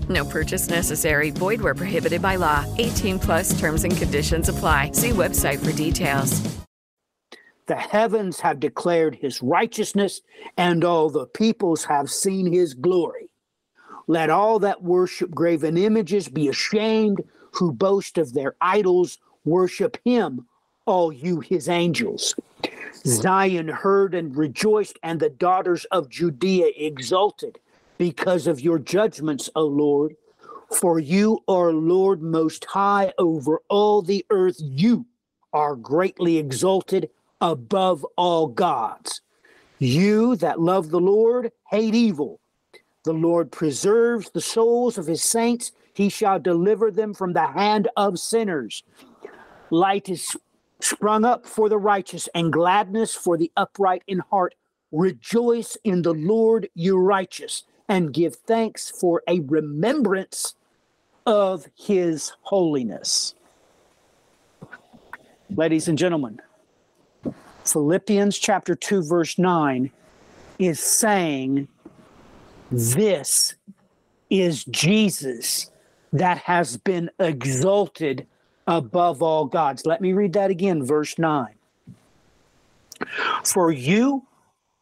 [0.11, 1.29] No purchase necessary.
[1.31, 2.65] Void where prohibited by law.
[2.77, 4.91] 18 plus terms and conditions apply.
[4.91, 6.41] See website for details.
[7.67, 10.21] The heavens have declared his righteousness,
[10.57, 13.29] and all the peoples have seen his glory.
[14.07, 20.47] Let all that worship graven images be ashamed, who boast of their idols, worship him,
[20.85, 22.35] all you his angels.
[23.05, 27.59] Zion heard and rejoiced, and the daughters of Judea exulted
[28.01, 30.15] because of your judgments, O Lord.
[30.71, 34.55] For you are Lord most high over all the earth.
[34.59, 35.05] You
[35.53, 37.11] are greatly exalted
[37.41, 39.21] above all gods.
[39.77, 42.39] You that love the Lord hate evil.
[43.03, 45.71] The Lord preserves the souls of his saints.
[45.93, 48.81] He shall deliver them from the hand of sinners.
[49.69, 50.35] Light is
[50.79, 54.55] sprung up for the righteous and gladness for the upright in heart.
[54.91, 60.55] Rejoice in the Lord, you righteous, and give thanks for a remembrance
[61.25, 63.35] of his holiness.
[65.53, 66.39] Ladies and gentlemen,
[67.65, 69.91] Philippians chapter 2, verse 9
[70.57, 71.67] is saying,
[72.71, 73.55] This
[74.29, 75.69] is Jesus
[76.13, 78.25] that has been exalted
[78.67, 79.85] above all gods.
[79.85, 81.45] Let me read that again, verse 9.
[83.43, 84.25] For you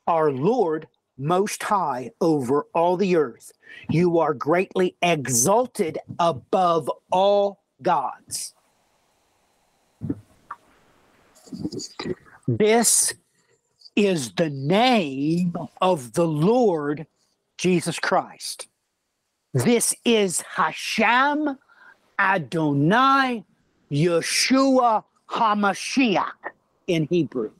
[0.05, 0.87] are Lord
[1.19, 3.51] most high over all the earth.
[3.89, 8.53] You are greatly exalted above all gods.
[12.47, 13.13] This
[13.95, 17.05] is the name of the Lord
[17.57, 18.67] Jesus Christ.
[19.53, 21.57] This is Hashem
[22.17, 23.43] Adonai
[23.91, 26.31] Yeshua HaMashiach
[26.87, 27.51] in Hebrew.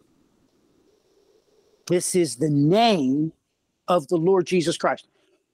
[1.88, 3.34] This is the name
[3.90, 5.08] of the Lord Jesus Christ.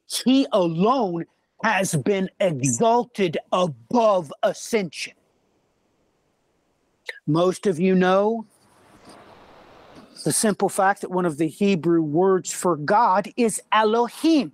[0.07, 1.25] He alone
[1.63, 5.13] has been exalted above ascension.
[7.25, 8.45] Most of you know
[10.23, 14.51] the simple fact that one of the Hebrew words for God is Elohim.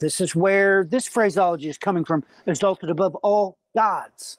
[0.00, 4.38] This is where this phraseology is coming from, exalted above all gods.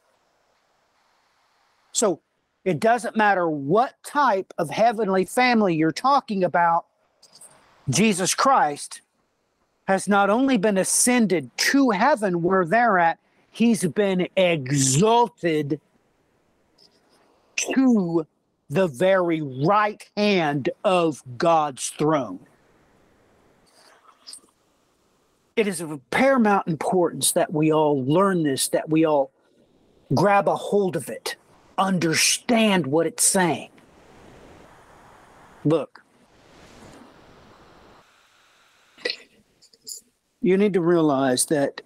[1.92, 2.22] So
[2.68, 6.86] it doesn't matter what type of heavenly family you're talking about,
[7.90, 9.00] Jesus Christ
[9.88, 13.20] has not only been ascended to heaven where they're at,
[13.52, 15.80] he's been exalted
[17.56, 18.28] to
[18.70, 22.40] the very right hand of God's throne.
[25.56, 29.32] It is of paramount importance that we all learn this, that we all
[30.14, 31.38] grab a hold of it,
[31.78, 33.70] understand what it's saying.
[35.64, 36.02] Look,
[40.42, 41.82] you need to realize that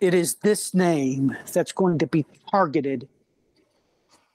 [0.00, 3.08] it is this name that's going to be targeted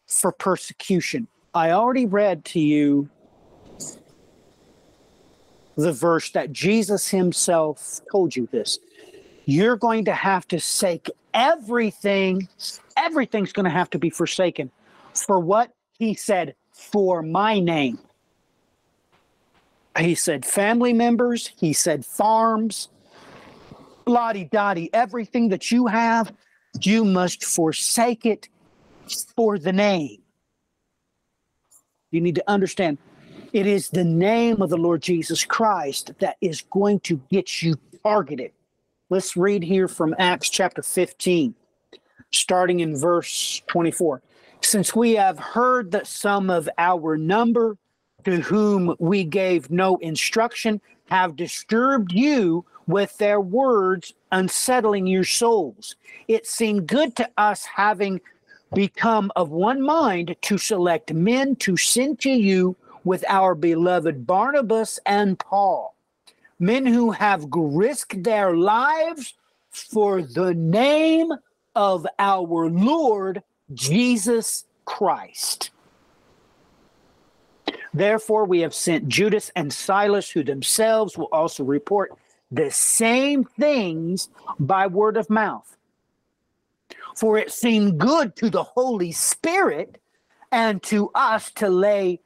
[0.08, 1.28] for persecution.
[1.54, 3.10] I already read to you
[5.76, 8.80] the verse that Jesus himself told you this.
[9.46, 12.48] You're going to have to sake everything,
[12.98, 14.72] everything's going to have to be forsaken
[15.24, 17.99] for what he said, for my name.
[19.97, 22.89] He said family members, he said farms,
[24.05, 26.34] lottie dottie, everything that you have,
[26.82, 28.47] you must forsake it
[29.36, 30.22] for the name.
[32.11, 32.97] You need to understand
[33.51, 37.76] it is the name of the Lord Jesus Christ that is going to get you
[38.03, 38.51] targeted.
[39.09, 41.55] Let's read here from Acts chapter 15,
[42.32, 44.22] starting in verse 24.
[44.70, 47.76] Since we have heard that some of our number,
[48.24, 55.95] to whom we gave no instruction, have disturbed you with their words, unsettling your souls.
[56.28, 58.22] It seemed good to us, having
[58.72, 64.99] become of one mind, to select men to send to you with our beloved Barnabas
[65.07, 65.95] and Paul,
[66.59, 69.34] men who have risked their lives
[69.72, 71.34] for the name
[71.76, 73.41] of our Lord
[73.74, 75.72] Jesus Christ.
[77.93, 82.11] Therefore, we have sent Judas and Silas, who themselves will also report
[82.51, 85.76] the same things by word of mouth.
[87.15, 89.99] For it seemed good to the Holy Spirit
[90.51, 92.22] and to us to lay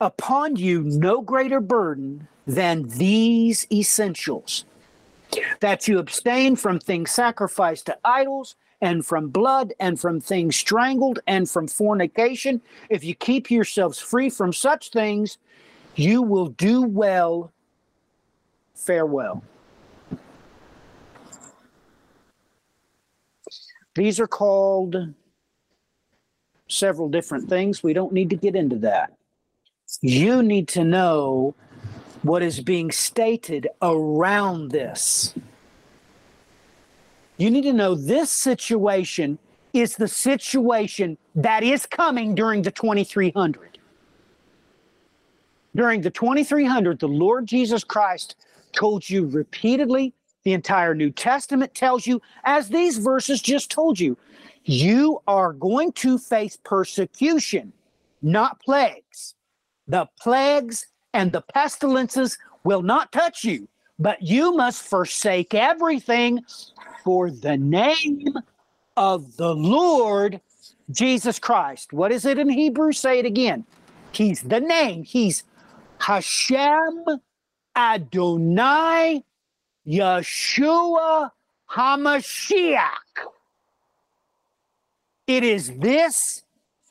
[0.00, 4.64] upon you no greater burden than these essentials
[5.60, 11.18] that you abstain from things sacrificed to idols and from blood and from things strangled
[11.26, 12.60] and from fornication.
[12.90, 15.38] If you keep yourselves free from such things,
[15.94, 17.52] you will do well.
[18.74, 19.42] Farewell.
[23.94, 25.14] These are called
[26.68, 27.82] several different things.
[27.82, 29.14] We don't need to get into that.
[30.02, 31.54] You need to know
[32.22, 35.34] what is being stated around this.
[37.38, 39.38] You need to know this situation
[39.72, 43.78] is the situation that is coming during the 2300.
[45.74, 48.36] During the 2300, the Lord Jesus Christ
[48.72, 50.14] told you repeatedly,
[50.44, 54.16] the entire New Testament tells you, as these verses just told you,
[54.64, 57.72] you are going to face persecution,
[58.22, 59.34] not plagues.
[59.86, 63.68] The plagues and the pestilences will not touch you,
[63.98, 66.44] but you must forsake everything
[67.04, 68.34] for the name
[68.96, 70.40] of the Lord
[70.90, 71.92] Jesus Christ.
[71.92, 72.92] What is it in Hebrew?
[72.92, 73.64] Say it again.
[74.12, 75.04] He's the name.
[75.04, 75.44] He's
[75.98, 77.04] Hashem
[77.74, 79.24] Adonai
[79.86, 81.30] Yeshua
[81.70, 82.80] HaMashiach.
[85.26, 86.44] It is this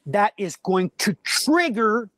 [0.06, 2.10] that is going to trigger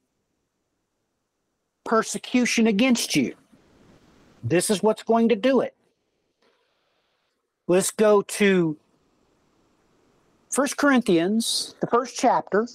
[1.85, 3.35] persecution against you.
[4.43, 5.75] This is what's going to do it.
[7.67, 8.77] Let's go to
[10.49, 12.67] First Corinthians, the first chapter,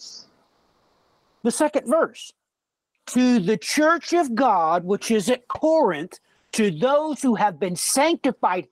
[1.42, 2.32] the second verse.
[3.06, 6.20] To the church of God, which is at Corinth,
[6.52, 8.68] to those who have been sanctified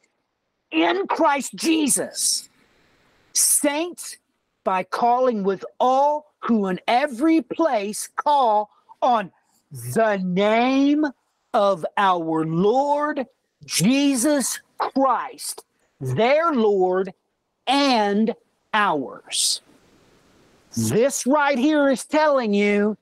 [0.71, 2.49] in Christ Jesus,
[3.33, 4.19] saints
[4.63, 8.71] by calling with all who in every place call
[9.03, 9.33] on
[9.95, 11.07] the name
[11.53, 13.27] of our Lord
[13.65, 15.65] Jesus Christ,
[16.01, 17.13] their Lord
[17.67, 18.35] and
[18.73, 19.61] ours.
[20.77, 22.97] This right here is telling you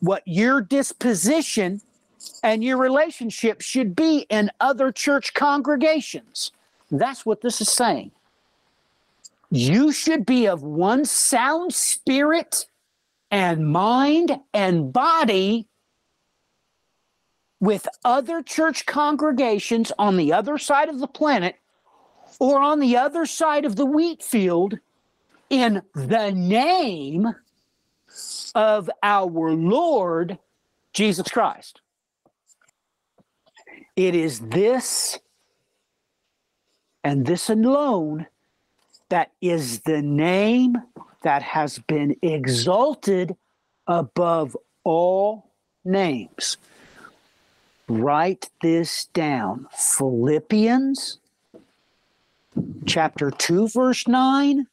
[0.00, 1.80] what your disposition
[2.42, 6.50] and your relationship should be in other church congregations.
[6.90, 8.10] That's what this is saying.
[9.50, 12.66] You should be of one sound spirit
[13.30, 15.66] and mind and body
[17.60, 21.56] with other church congregations on the other side of the planet
[22.38, 24.78] or on the other side of the wheat field
[25.50, 27.34] in the name
[28.54, 30.38] of our Lord
[30.92, 31.80] Jesus Christ.
[33.96, 35.18] It is this
[37.02, 38.26] and this alone
[39.08, 40.76] that is the name
[41.22, 43.34] that has been exalted
[43.86, 45.50] above all
[45.84, 46.58] names.
[47.88, 51.18] Write this down Philippians
[52.84, 54.66] chapter 2, verse 9,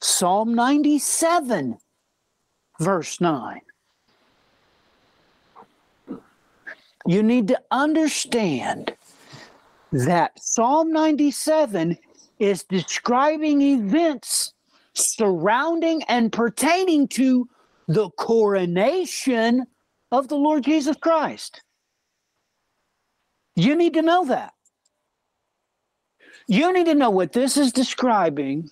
[0.00, 1.78] Psalm 97,
[2.80, 3.60] verse 9.
[7.06, 8.94] You need to understand
[9.92, 11.96] that Psalm 97
[12.40, 14.52] is describing events
[14.94, 17.48] surrounding and pertaining to
[17.86, 19.66] the coronation
[20.10, 21.60] of the Lord Jesus Christ.
[23.56, 24.52] You need to know that.
[26.46, 28.70] You need to know what this is describing.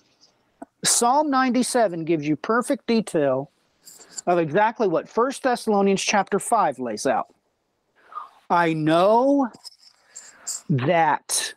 [0.83, 3.49] Psalm 97 gives you perfect detail
[4.27, 7.33] of exactly what First Thessalonians chapter 5 lays out.
[8.49, 9.49] I know
[10.69, 11.53] that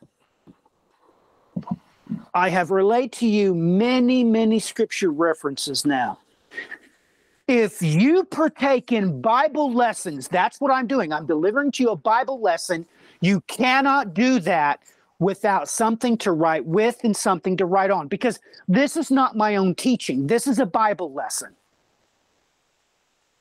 [2.32, 6.18] I have relayed to you many, many scripture references now.
[7.48, 11.12] If you partake in Bible lessons, that's what I'm doing.
[11.12, 12.86] I'm delivering to you a Bible lesson.
[13.20, 14.80] You cannot do that
[15.18, 18.38] without something to write with and something to write on because
[18.68, 20.26] this is not my own teaching.
[20.26, 21.54] This is a Bible lesson.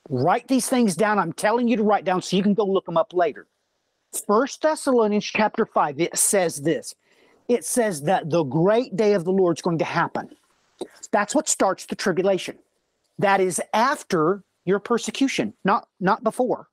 [0.09, 1.19] Write these things down.
[1.19, 3.47] I'm telling you to write down so you can go look them up later.
[4.25, 6.95] First Thessalonians chapter 5, it says this.
[7.47, 10.29] It says that the great day of the Lord is going to happen.
[11.11, 12.57] That's what starts the tribulation.
[13.19, 16.67] That is after your persecution, not, not before.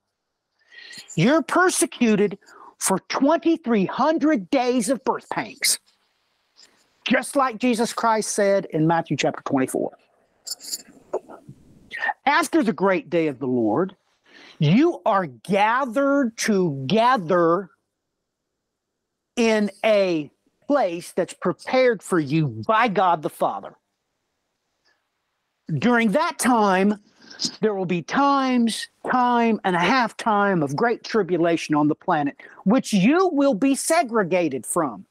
[1.15, 2.37] You're persecuted
[2.83, 5.79] for 2,300 days of birth pangs,
[7.07, 9.91] just like Jesus Christ said in Matthew chapter 24.
[12.25, 13.95] After the great day of the Lord,
[14.59, 17.69] you are gathered together
[19.37, 20.29] in a
[20.67, 23.77] place that's prepared for you by God the Father.
[25.73, 26.99] During that time,
[27.61, 32.37] there will be times, time and a half time of great tribulation on the planet,
[32.63, 35.05] which you will be segregated from.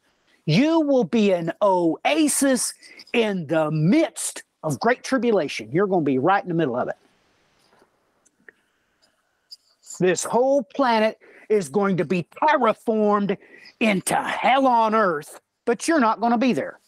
[0.46, 2.74] You will be an oasis
[3.12, 5.70] in the midst of great tribulation.
[5.72, 6.96] You're going to be right in the middle of it.
[10.00, 11.18] This whole planet
[11.48, 13.36] is going to be terraformed
[13.80, 16.78] into hell on earth, but you're not going to be there.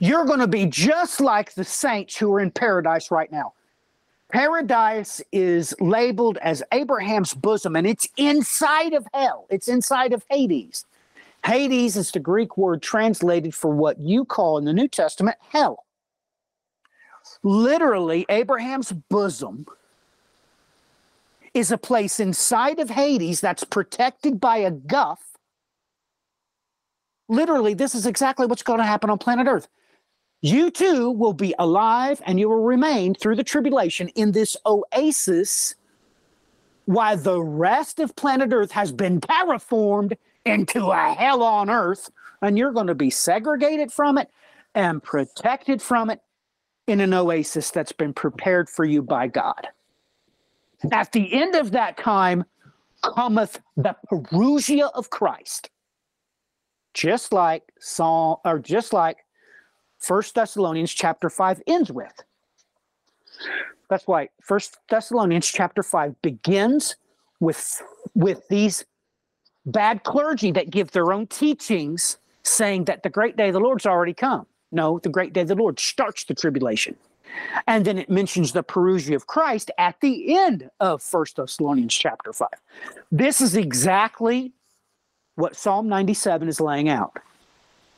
[0.00, 3.54] You're going to be just like the saints who are in paradise right now.
[4.32, 9.46] Paradise is labeled as Abraham's bosom, and it's inside of hell.
[9.50, 10.86] It's inside of Hades.
[11.44, 15.84] Hades is the Greek word translated for what you call in the New Testament hell.
[17.42, 19.66] Literally, Abraham's bosom
[21.52, 25.20] is a place inside of Hades that's protected by a guff.
[27.28, 29.68] Literally, this is exactly what's going to happen on planet Earth.
[30.42, 35.76] You too will be alive and you will remain through the tribulation in this oasis
[36.86, 42.10] while the rest of planet Earth has been terraformed into a hell on earth.
[42.42, 44.28] And you're going to be segregated from it
[44.74, 46.20] and protected from it
[46.88, 49.68] in an oasis that's been prepared for you by God.
[50.90, 52.44] At the end of that time
[53.14, 55.70] cometh the parousia of Christ.
[56.94, 59.21] Just like Psalm, or just like
[60.02, 62.12] First Thessalonians chapter 5 ends with.
[63.88, 66.96] That's why First Thessalonians chapter 5 begins
[67.40, 67.80] with,
[68.14, 68.84] with these
[69.64, 73.86] bad clergy that give their own teachings saying that the great day of the Lord's
[73.86, 74.46] already come.
[74.72, 76.96] No, the great day of the Lord starts the tribulation.
[77.66, 82.32] And then it mentions the parousia of Christ at the end of First Thessalonians chapter
[82.32, 82.48] 5.
[83.12, 84.52] This is exactly
[85.36, 87.18] what Psalm 97 is laying out.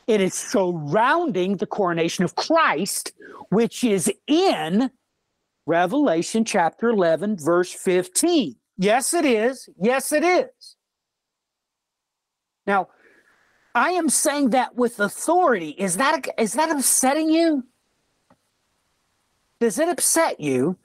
[0.07, 3.13] It is surrounding the coronation of Christ,
[3.49, 4.91] which is in
[5.65, 8.55] Revelation chapter 11, verse 15.
[8.77, 9.67] Yes, it is.
[9.81, 10.75] Yes, it is.
[12.67, 12.89] Now,
[13.73, 15.69] I am saying that with authority.
[15.69, 17.65] Is that is that upsetting you?
[19.59, 20.77] Does it upset you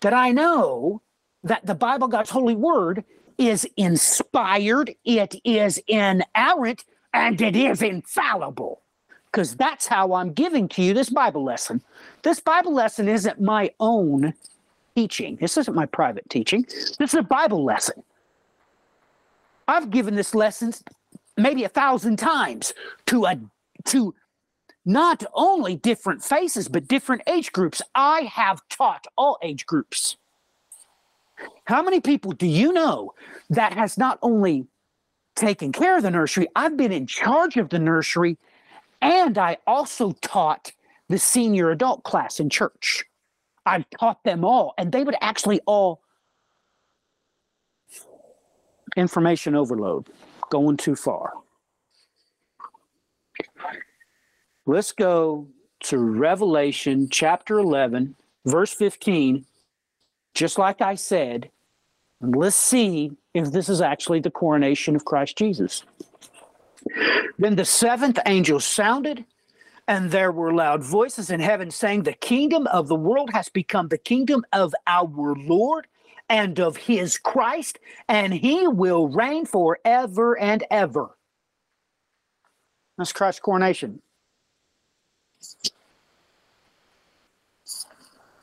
[0.00, 1.02] that I know
[1.44, 3.04] that the Bible, God's holy word,
[3.38, 6.84] is inspired, it is inerrant,
[7.16, 8.82] and it is infallible?
[9.32, 11.82] Because that's how I'm giving to you this Bible lesson.
[12.22, 14.34] This Bible lesson isn't my own
[14.94, 15.36] teaching.
[15.40, 16.64] This isn't my private teaching.
[16.98, 18.02] This is a Bible lesson.
[19.66, 20.72] I've given this lesson
[21.36, 22.74] maybe a thousand times
[23.06, 23.38] to a
[23.86, 24.14] to
[24.84, 27.82] not only different faces, but different age groups.
[27.94, 30.16] I have taught all age groups.
[31.64, 33.14] How many people do you know
[33.50, 34.66] that has not only
[35.36, 38.36] taken care of the nursery, I've been in charge of the nursery,
[39.00, 40.72] and I also taught
[41.08, 43.04] the senior adult class in church.
[43.64, 46.00] I've taught them all, and they would actually all
[48.96, 50.08] information overload,
[50.50, 51.32] going too far.
[54.64, 55.46] Let's go
[55.84, 58.16] to Revelation chapter 11,
[58.46, 59.44] verse 15,
[60.34, 61.50] just like I said,
[62.20, 65.84] and let's see if this is actually the coronation of Christ Jesus.
[67.38, 69.24] Then the seventh angel sounded,
[69.86, 73.88] and there were loud voices in heaven saying, The kingdom of the world has become
[73.88, 75.86] the kingdom of our Lord
[76.28, 77.78] and of his Christ,
[78.08, 81.10] and he will reign forever and ever.
[82.96, 84.00] That's Christ's coronation.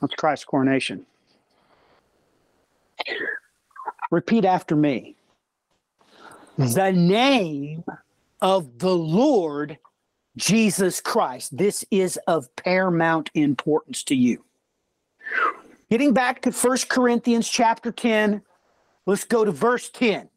[0.00, 1.04] That's Christ's coronation.
[4.14, 5.16] Repeat after me.
[6.56, 7.82] The name
[8.40, 9.76] of the Lord
[10.36, 11.56] Jesus Christ.
[11.56, 14.44] This is of paramount importance to you.
[15.90, 18.40] Getting back to First Corinthians chapter 10,
[19.04, 20.28] let's go to verse 10.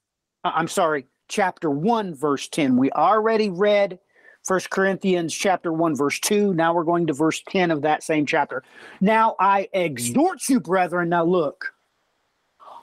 [0.44, 2.78] Uh, I'm sorry, chapter 1, verse 10.
[2.78, 4.00] We already read
[4.44, 6.56] First Corinthians chapter 1 verse 2.
[6.56, 8.64] Now we're going to verse 10 of that same chapter.
[9.02, 11.77] Now I exhort you brethren, now look.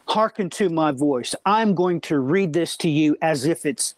[0.07, 1.35] Hearken to my voice.
[1.47, 3.95] I'm going to read this to you as if it's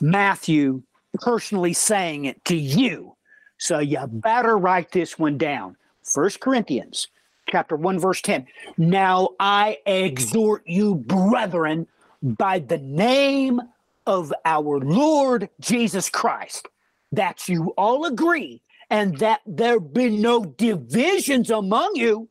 [0.00, 0.82] Matthew
[1.14, 3.16] personally saying it to you.
[3.58, 5.76] So you better write this one down.
[6.02, 7.08] First Corinthians
[7.48, 8.46] chapter 1 verse 10.
[8.76, 11.86] Now I exhort you brethren
[12.22, 13.60] by the name
[14.06, 16.68] of our Lord Jesus Christ,
[17.12, 22.28] that you all agree and that there be no divisions among you,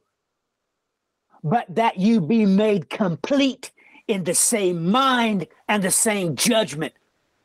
[1.45, 3.71] but that you be made complete
[4.07, 6.91] in the same mind and the same judgment.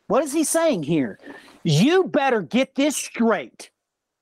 [0.07, 1.21] What is he saying here?
[1.65, 3.71] You better get this straight.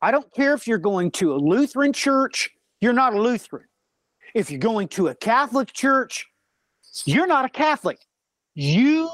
[0.03, 2.51] I don't care if you're going to a Lutheran church,
[2.81, 3.67] you're not a Lutheran.
[4.35, 6.27] If you're going to a Catholic church,
[7.05, 8.01] you're not a Catholic.
[8.55, 9.09] You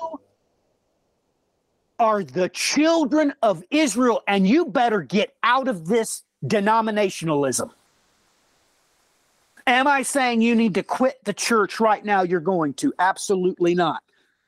[1.98, 7.70] are the children of Israel, and you better get out of this denominationalism.
[9.66, 12.22] Am I saying you need to quit the church right now?
[12.22, 12.92] You're going to.
[12.98, 14.02] Absolutely not.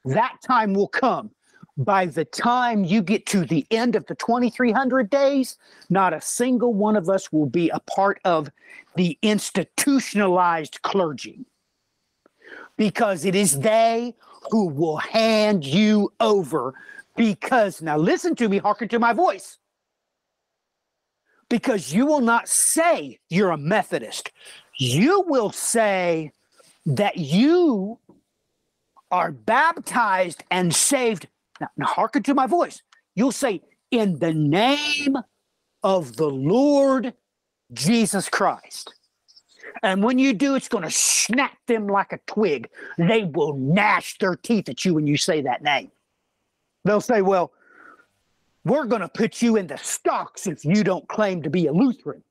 [0.05, 1.31] That time will come.
[1.79, 5.57] By the time you get to the end of the 2300 days,
[5.91, 8.51] not a single one of us will be a part of
[8.95, 11.45] the institutionalized clergy
[12.77, 14.15] because it is they
[14.51, 16.75] who will hand you over
[17.17, 19.59] because, now listen to me, hearken to my voice.
[21.49, 24.33] Because you will not say you're a Methodist.
[24.79, 26.33] You will say
[26.87, 27.99] that you
[29.11, 31.29] are baptized and saved.
[31.61, 32.83] Now, now hearken to my voice.
[33.15, 35.17] You'll say, in the name
[35.83, 37.15] of the Lord
[37.73, 38.93] Jesus Christ.
[39.83, 42.69] And when you do, it's going to snap them like a twig.
[42.99, 45.91] They will gnash their teeth at you when you say that name.
[46.85, 47.53] They'll say, well,
[48.65, 51.73] we're going to put you in the stocks if you don't claim to be a
[51.73, 52.23] Lutheran.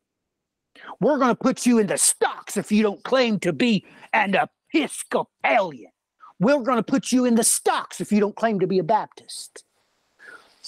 [0.99, 4.35] We're going to put you in the stocks if you don't claim to be an
[4.73, 5.91] Episcopalian.
[6.39, 8.83] We're going to put you in the stocks if you don't claim to be a
[8.83, 9.63] Baptist.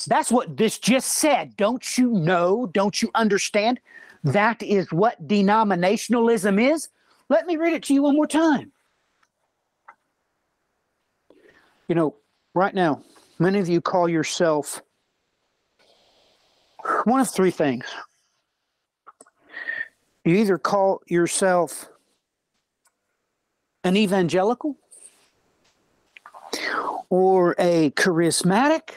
[0.05, 1.57] That's what this just said.
[1.57, 2.68] Don't you know?
[2.68, 3.80] Don't you understand?
[4.24, 6.89] That is what denominationalism is.
[7.30, 8.72] Let me read it to you one more time.
[11.88, 12.15] You know,
[12.53, 13.01] right now,
[13.39, 14.82] Many of you call yourself
[17.03, 17.86] One of three things.
[20.28, 21.88] You either call yourself
[23.86, 24.75] an evangelical
[27.09, 28.89] or a charismatic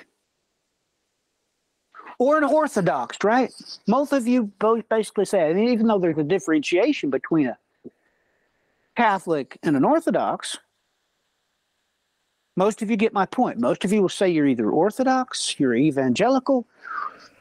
[2.18, 3.52] or an orthodox, right?
[3.86, 7.58] Most of you both basically say, I mean, even though there's a differentiation between a
[8.96, 10.58] Catholic and an Orthodox,
[12.56, 13.60] most of you get my point.
[13.60, 16.66] Most of you will say you're either Orthodox, you're evangelical,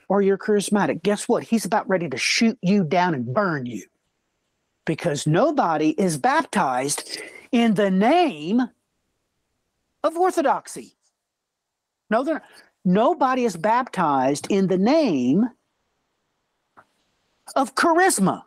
[0.09, 1.03] or you're charismatic.
[1.03, 1.43] Guess what?
[1.43, 3.85] He's about ready to shoot you down and burn you
[4.85, 7.19] because nobody is baptized
[7.51, 8.61] in the name
[10.03, 10.95] of orthodoxy.
[12.09, 12.43] No, they're
[12.83, 15.47] nobody is baptized in the name
[17.55, 18.43] of charisma.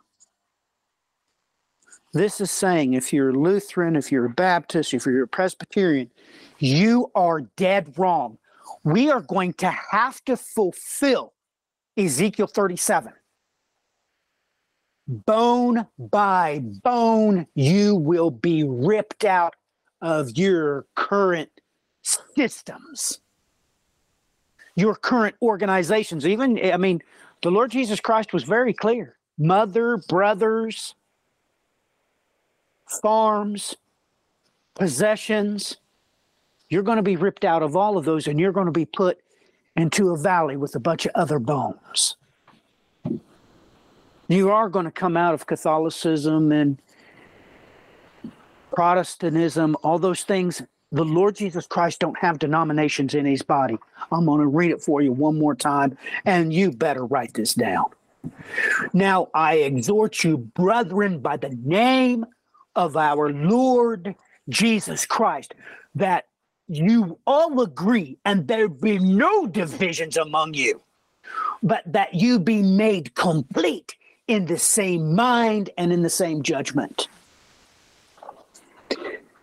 [2.13, 6.11] This is saying if you're Lutheran, if you're a Baptist, if you're a Presbyterian,
[6.59, 8.37] you are dead wrong.
[8.83, 11.32] We are going to have to fulfill
[11.97, 13.13] Ezekiel 37.
[15.07, 19.55] Bone by bone, you will be ripped out
[20.01, 21.49] of your current
[22.01, 23.19] systems,
[24.75, 26.25] your current organizations.
[26.25, 27.01] Even, I mean,
[27.41, 30.95] the Lord Jesus Christ was very clear mother, brothers,
[33.01, 33.75] farms,
[34.75, 35.77] possessions.
[36.69, 38.85] You're going to be ripped out of all of those and you're going to be
[38.85, 39.19] put
[39.75, 42.15] into a valley with a bunch of other bones.
[44.27, 46.77] You are going to come out of Catholicism and
[48.71, 50.61] Protestantism, all those things.
[50.91, 53.77] The Lord Jesus Christ don't have denominations in his body.
[54.11, 57.53] I'm going to read it for you one more time, and you better write this
[57.53, 57.85] down.
[58.93, 62.25] Now I exhort you, brethren, by the name
[62.75, 64.15] of our Lord
[64.49, 65.53] Jesus Christ,
[65.95, 66.25] that
[66.67, 70.81] you all agree and there be no divisions among you,
[71.61, 73.95] but that you be made complete
[74.27, 77.07] in the same mind and in the same judgment.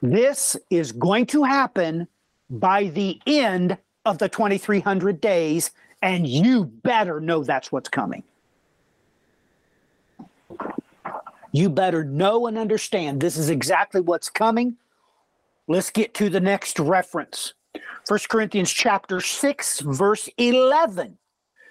[0.03, 2.09] This is going to happen
[2.49, 8.23] by the end of the 2300 days, and you better know that's what's coming.
[11.53, 14.77] You better know and understand this is exactly what's coming.
[15.71, 17.55] Let's get to the next reference.
[18.09, 21.16] 1 Corinthians chapter 6 verse 11.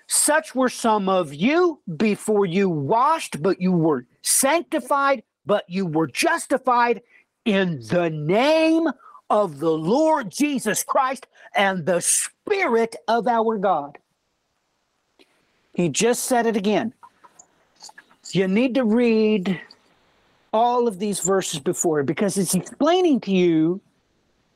[0.08, 6.08] Such were some of you before you washed, but you were sanctified, but you were
[6.08, 7.02] justified
[7.44, 8.88] in the name
[9.30, 13.98] of the Lord Jesus Christ and the Spirit of our God.
[15.74, 16.94] He just said it again.
[18.32, 19.60] You need to read
[20.54, 23.82] all of these verses before because it's explaining to you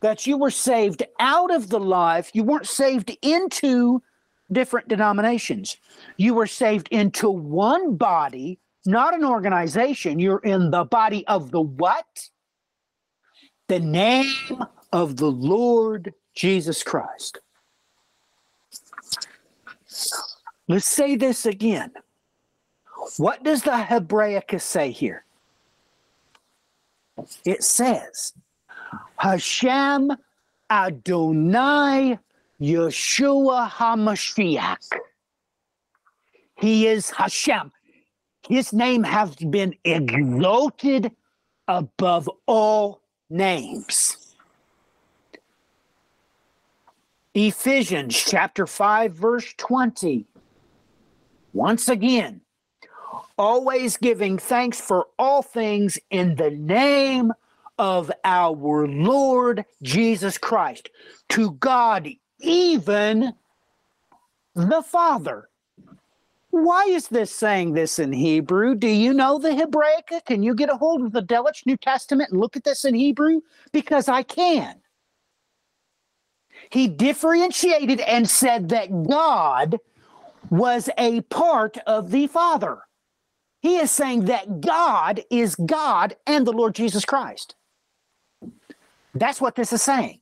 [0.04, 4.04] that you were saved out of the life, you weren't saved into
[4.51, 5.78] different denominations.
[6.18, 10.20] You were saved into one body, not an organization.
[10.20, 12.30] You're in the body of the what?
[13.70, 17.39] The name of the Lord Jesus Christ.
[20.68, 21.93] Let's say this again.
[23.16, 25.24] What does the Hebraicus say here?
[27.45, 28.34] It says,
[29.24, 30.11] Hashem
[30.69, 32.19] Adonai
[32.59, 34.91] Yeshua HaMashiach.
[36.57, 37.71] He is Hashem.
[38.49, 41.09] His name has been exalted
[41.69, 42.99] above all
[43.30, 44.36] names.
[47.34, 50.26] Ephesians chapter 5, verse 20.
[51.53, 52.41] Once again,
[53.38, 57.32] always giving thanks for all things in the name
[57.78, 60.89] of our Lord Jesus Christ,
[61.30, 62.07] to God,
[62.39, 63.34] even
[64.55, 65.49] the Father.
[66.51, 68.76] Why is this saying this in Hebrew?
[68.76, 70.24] Do you know the Hebraica?
[70.26, 72.93] Can you get a hold of the Delitzsch New Testament and look at this in
[72.93, 73.41] Hebrew?
[73.71, 74.76] Because I can.
[76.69, 79.80] He differentiated and said that God
[80.51, 82.84] was a part of the Father.
[83.61, 87.55] He is saying that God is God and the Lord Jesus Christ.
[89.14, 90.20] That's what this is saying.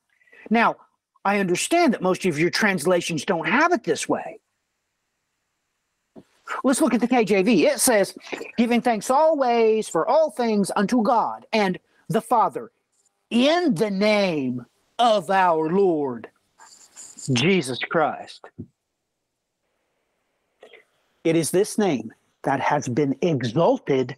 [0.49, 0.75] Now,
[1.23, 4.39] I understand that most of your translations don't have it this way.
[6.63, 7.65] Let's look at the KJV.
[7.65, 8.15] It says,
[8.57, 11.79] giving thanks always for all things unto God and
[12.09, 12.71] the Father
[13.29, 14.65] in the name
[14.99, 16.27] of our Lord
[17.31, 18.45] Jesus Christ.
[21.23, 22.11] It is this name
[22.43, 24.17] that has been exalted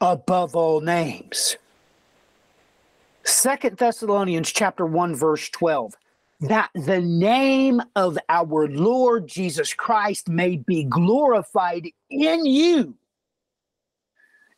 [0.00, 1.56] above all names.
[3.24, 5.94] Second Thessalonians chapter 1 verse 12.
[6.42, 12.96] that the name of our Lord Jesus Christ may be glorified in you,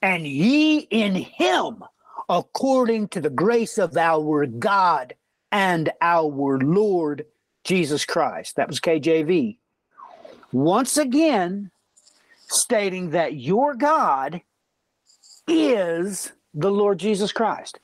[0.01, 1.85] and ye in him,
[2.31, 5.15] according to the grace of our God
[5.53, 7.27] and our Lord
[7.65, 8.57] Jesus Christ.
[8.57, 9.59] That was KJV.
[10.53, 11.71] Once again,
[12.49, 14.41] stating that your God
[15.47, 17.79] is the Lord Jesus Christ.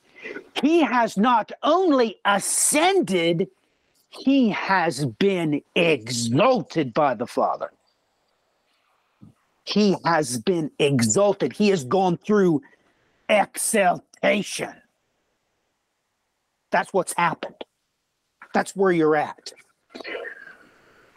[0.61, 3.49] He has not only ascended,
[4.09, 7.71] he has been exalted by the Father.
[9.63, 11.53] He has been exalted.
[11.53, 12.61] He has gone through
[13.27, 14.73] exaltation.
[16.71, 17.65] That's what's happened.
[18.53, 19.51] That's where you're at.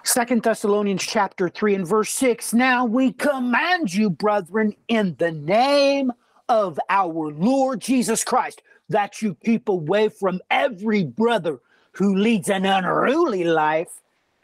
[0.05, 2.55] Second Thessalonians chapter 3 and verse 6.
[2.55, 6.13] Now we command you, brethren, in the name
[6.49, 11.61] of our Lord Jesus Christ, that you keep away from every brother
[11.93, 14.01] who leads an unruly life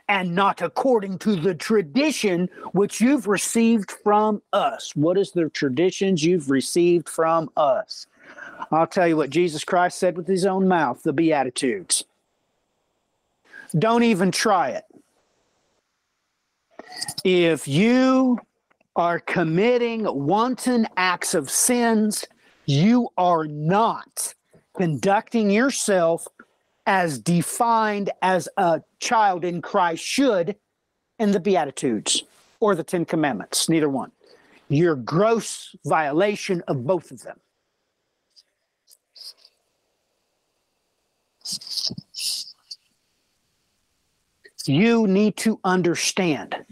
[0.08, 4.94] and not according to the tradition which you've received from us.
[4.96, 8.06] What is the traditions you've received from us?
[8.72, 12.04] I'll tell you what Jesus Christ said with his own mouth the Beatitudes.
[13.78, 14.84] Don't even try it.
[17.24, 18.40] If you
[18.96, 22.24] are committing wanton acts of sins,
[22.70, 24.34] you are not
[24.76, 26.28] conducting yourself
[26.86, 30.56] as defined as a child in Christ should
[31.18, 32.22] in the Beatitudes
[32.60, 34.12] or the Ten Commandments, neither one.
[34.68, 37.40] Your gross violation of both of them.
[44.64, 46.64] You need to understand.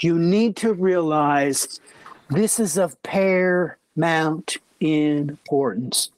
[0.00, 1.78] You need to realize
[2.30, 6.10] this is of paramount importance.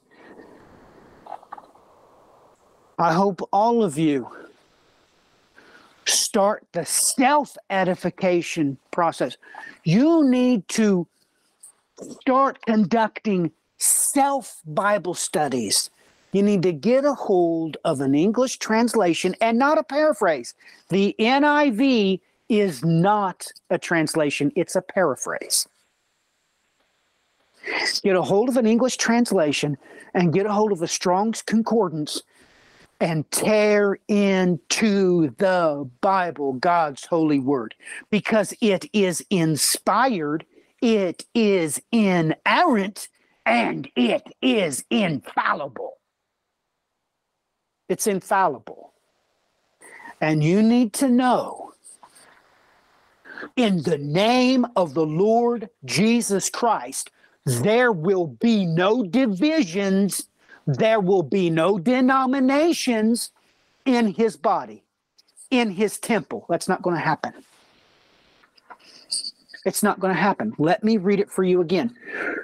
[2.99, 4.27] I hope all of you
[6.05, 9.37] start the self edification process.
[9.83, 11.07] You need to
[12.21, 15.89] start conducting self Bible studies.
[16.33, 20.53] You need to get a hold of an English translation and not a paraphrase.
[20.89, 25.67] The NIV is not a translation, it's a paraphrase.
[28.03, 29.77] Get a hold of an English translation
[30.13, 32.21] and get a hold of a Strong's Concordance
[32.99, 37.75] and tear into the Bible, God's holy word,
[38.09, 40.45] because it is inspired,
[40.81, 43.09] it is inerrant,
[43.45, 45.97] and it is infallible.
[47.87, 48.93] It's infallible.
[50.19, 51.73] And you need to know
[53.55, 57.11] in the name of the Lord Jesus Christ,
[57.61, 60.27] there will be no divisions
[60.67, 63.31] there will be no denominations
[63.85, 64.83] in his body,
[65.49, 66.45] in his temple.
[66.49, 67.33] That's not going to happen.
[69.65, 70.53] It's not going to happen.
[70.57, 71.95] Let me read it for you again.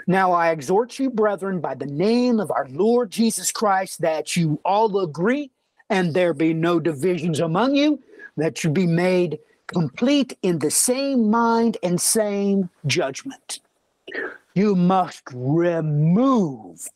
[0.08, 4.60] Now I exhort you, brethren, by the name of our Lord Jesus Christ, that you
[4.64, 5.52] all agree
[5.90, 8.02] and there be no divisions among you,
[8.38, 13.60] that you be made complete in the same mind and same judgment.
[14.56, 16.88] You must remove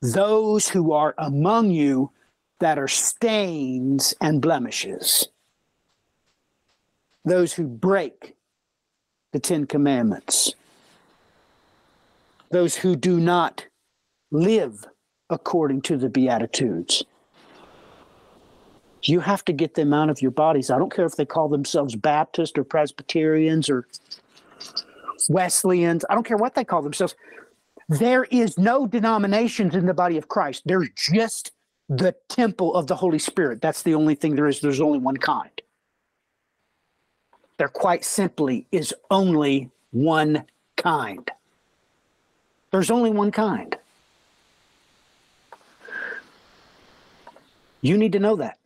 [0.00, 2.10] those who are among you
[2.60, 5.28] that are stains and blemishes,
[7.24, 8.36] those who break
[9.32, 10.54] the Ten Commandments,
[12.50, 13.66] those who do not
[14.30, 14.86] live
[15.28, 17.04] according to the Beatitudes.
[19.02, 20.70] You have to get them out of your bodies.
[20.70, 23.86] I don't care if they call themselves Baptist or Presbyterians or
[25.28, 26.04] Wesleyans.
[26.08, 27.14] I don't care what they call themselves.
[27.88, 30.62] There is no denominations in the body of Christ.
[30.66, 31.52] There's just
[31.88, 33.62] the temple of the Holy Spirit.
[33.62, 34.60] That's the only thing there is.
[34.60, 35.50] There's only one kind.
[37.58, 40.44] There quite simply is only one
[40.76, 41.30] kind.
[42.70, 43.76] There's only one kind.
[47.80, 48.58] You need to know that.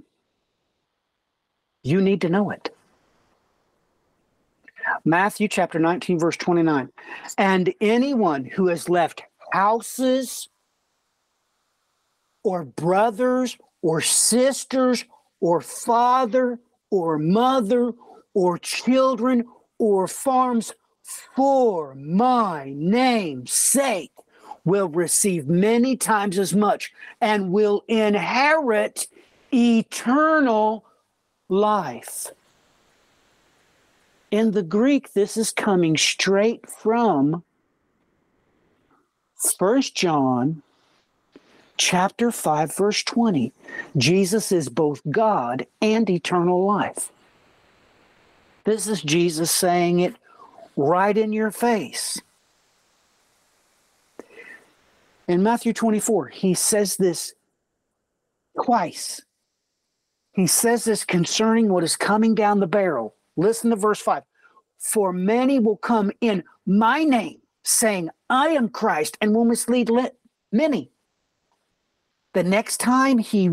[1.82, 2.74] You need to know it.
[5.04, 6.90] Matthew chapter 19, verse 29.
[7.38, 9.22] And anyone who has left
[9.52, 10.48] houses
[12.44, 15.04] or brothers or sisters
[15.40, 16.58] or father
[16.90, 17.92] or mother
[18.34, 19.44] or children
[19.78, 20.72] or farms
[21.34, 24.12] for my name's sake
[24.64, 29.06] will receive many times as much and will inherit
[29.52, 30.84] eternal
[31.48, 32.28] life.
[34.30, 37.42] In the Greek, this is coming straight from
[39.58, 40.62] First John
[41.76, 43.52] chapter 5, verse 20.
[43.96, 47.10] Jesus is both God and eternal life.
[48.64, 50.14] This is Jesus saying it
[50.76, 52.20] right in your face.
[55.26, 57.34] In Matthew 24, he says this
[58.62, 59.22] twice.
[60.32, 63.14] He says this concerning what is coming down the barrel.
[63.40, 64.22] Listen to verse 5.
[64.78, 69.90] For many will come in my name, saying, I am Christ, and will mislead
[70.52, 70.90] many.
[72.34, 73.50] The next time he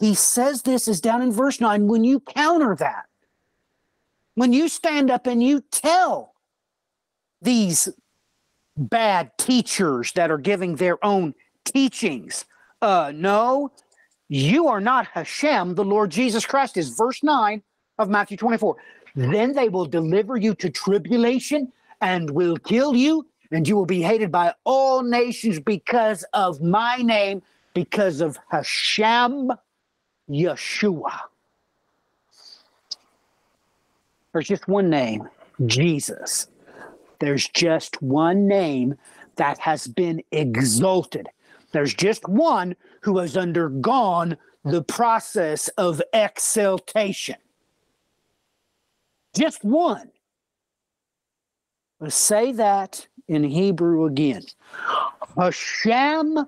[0.00, 3.06] he says this is down in verse 9 when you counter that
[4.36, 6.34] when you stand up and you tell
[7.42, 7.88] these
[8.76, 11.34] bad teachers that are giving their own
[11.64, 12.44] teachings
[12.82, 13.72] uh no
[14.28, 17.60] you are not Hashem the Lord Jesus Christ is verse 9
[18.00, 18.76] of Matthew 24
[19.14, 24.02] then they will deliver you to tribulation and will kill you and you will be
[24.02, 27.42] hated by all nations because of my name
[27.74, 29.50] because of Hashem
[30.28, 31.20] Yeshua.
[34.32, 35.28] There's just one name,
[35.66, 36.46] Jesus.
[37.18, 38.96] There's just one name
[39.36, 41.28] that has been exalted.
[41.72, 47.36] There's just one who has undergone the process of exaltation.
[49.34, 50.10] Just one.
[52.08, 54.42] Say that in Hebrew again.
[55.36, 56.46] Hashem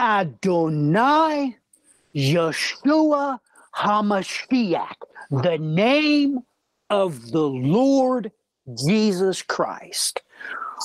[0.00, 1.56] Adonai
[2.14, 3.38] Yeshua
[3.76, 4.94] HaMashiach,
[5.30, 6.40] the name
[6.90, 8.32] of the Lord
[8.86, 10.22] Jesus Christ.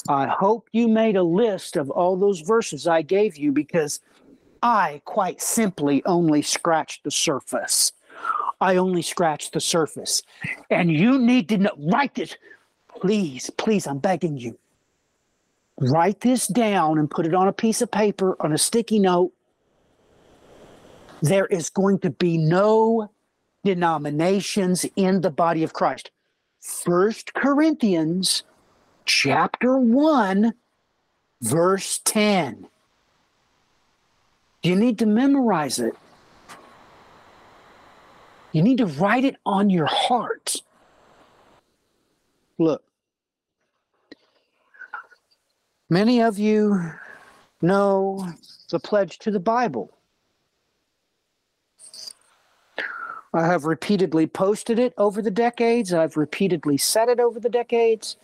[0.10, 4.00] I hope you made a list of all those verses I gave you because
[4.62, 7.92] I quite simply only scratched the surface.
[8.64, 10.24] I only scratched the surface.
[10.70, 12.36] And you need to know, write this.
[13.00, 14.58] Please, please, I'm begging you
[15.80, 19.34] write this down and put it on a piece of paper on a sticky note.
[21.22, 23.10] There is going to be no
[23.64, 26.12] denominations in the body of Christ.
[26.60, 28.44] First Corinthians
[29.06, 30.54] chapter 1
[31.42, 32.68] verse 10.
[34.64, 35.94] You need to memorize it.
[38.54, 40.56] You need to write it on your heart.
[42.58, 42.84] Look,
[45.94, 46.92] Many of you
[47.62, 48.28] know
[48.72, 49.92] the pledge to the Bible.
[53.32, 55.94] I have repeatedly posted it over the decades.
[55.94, 58.18] I've repeatedly said it over the decades.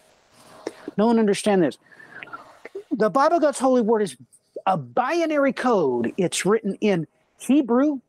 [0.98, 1.78] No one understands this.
[2.90, 4.18] The Bible, God's holy word, is
[4.66, 6.12] a binary code.
[6.18, 7.06] It's written in
[7.38, 8.00] Hebrew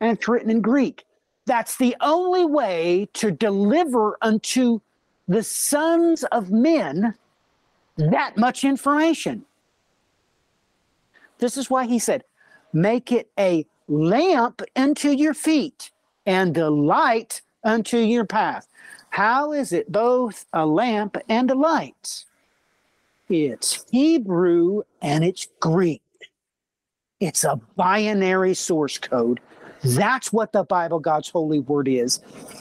[0.00, 1.04] and it's written in Greek.
[1.50, 4.78] That's the only way to deliver unto
[5.26, 7.16] the sons of men
[7.96, 9.44] that much information.
[11.38, 12.22] This is why he said,
[12.72, 15.90] make it a lamp unto your feet
[16.24, 18.68] and a light unto your path.
[19.08, 22.26] How is it both a lamp and a light?
[23.28, 26.02] It's Hebrew and it's Greek.
[27.18, 29.40] It's a binary source code
[29.82, 32.20] that's what the Bible, God's holy word, is.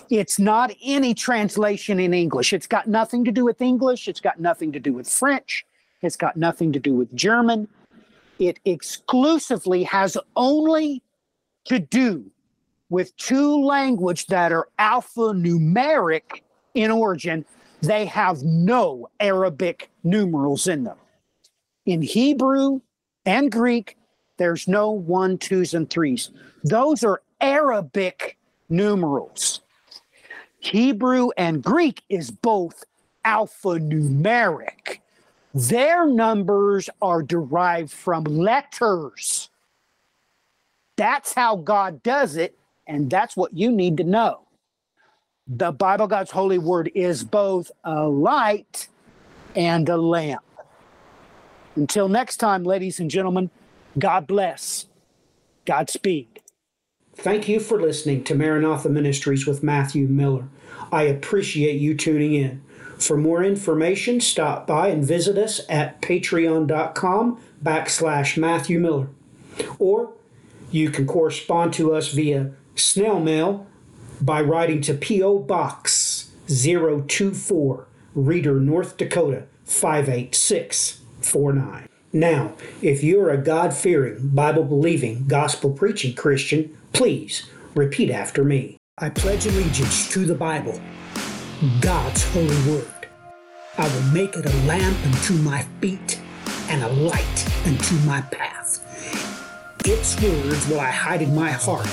[0.10, 2.54] It's not any translation in English.
[2.54, 4.08] It's got nothing to do with English.
[4.08, 5.66] It's got nothing to do with French.
[6.02, 7.68] It's got nothing to do with German.
[8.40, 11.04] It exclusively has only
[11.66, 12.32] to do
[12.90, 16.42] with two language that are alphanumeric
[16.74, 17.46] in origin.
[17.82, 20.98] They have no Arabic numerals in them.
[21.86, 22.82] In Hebrew
[23.26, 23.98] and Greek,
[24.40, 26.32] there's no one, twos, and threes.
[26.64, 28.38] Those are Arabic
[28.70, 29.62] numerals.
[30.60, 32.84] Hebrew and Greek is both
[33.26, 35.00] alphanumeric.
[35.54, 39.50] Their numbers are derived from letters.
[40.96, 44.48] That's how God does it, and that's what you need to know.
[45.48, 48.88] The Bible, God's holy word, is both a light
[49.56, 50.44] and a lamp.
[51.76, 53.50] Until next time, ladies and gentlemen,
[54.00, 54.86] God bless.
[55.66, 56.42] Godspeed.
[57.16, 60.48] Thank you for listening to Maranatha Ministries with Matthew Miller.
[60.92, 62.64] I appreciate you tuning in.
[62.98, 69.10] For more information, stop by and visit us at patreon.com backslash Matthew Miller.
[69.78, 70.14] Or
[70.72, 73.68] you can correspond to us via snail mail
[74.22, 75.40] by writing to P.O.
[75.40, 81.90] Box 024, Reeder, North Dakota 58649.
[82.12, 88.78] Now, if you're a God fearing, Bible believing, gospel preaching Christian, please repeat after me.
[88.98, 90.82] I pledge allegiance to the Bible,
[91.82, 93.08] God's holy word.
[93.78, 96.20] I will make it a lamp unto my feet
[96.68, 98.84] and a light unto my path.
[99.86, 101.86] Its words will I hide in my heart,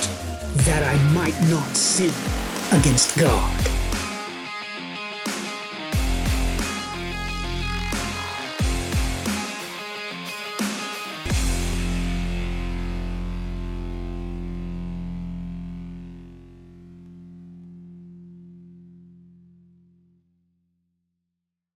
[0.65, 2.13] that I might not sin
[2.71, 3.76] against God.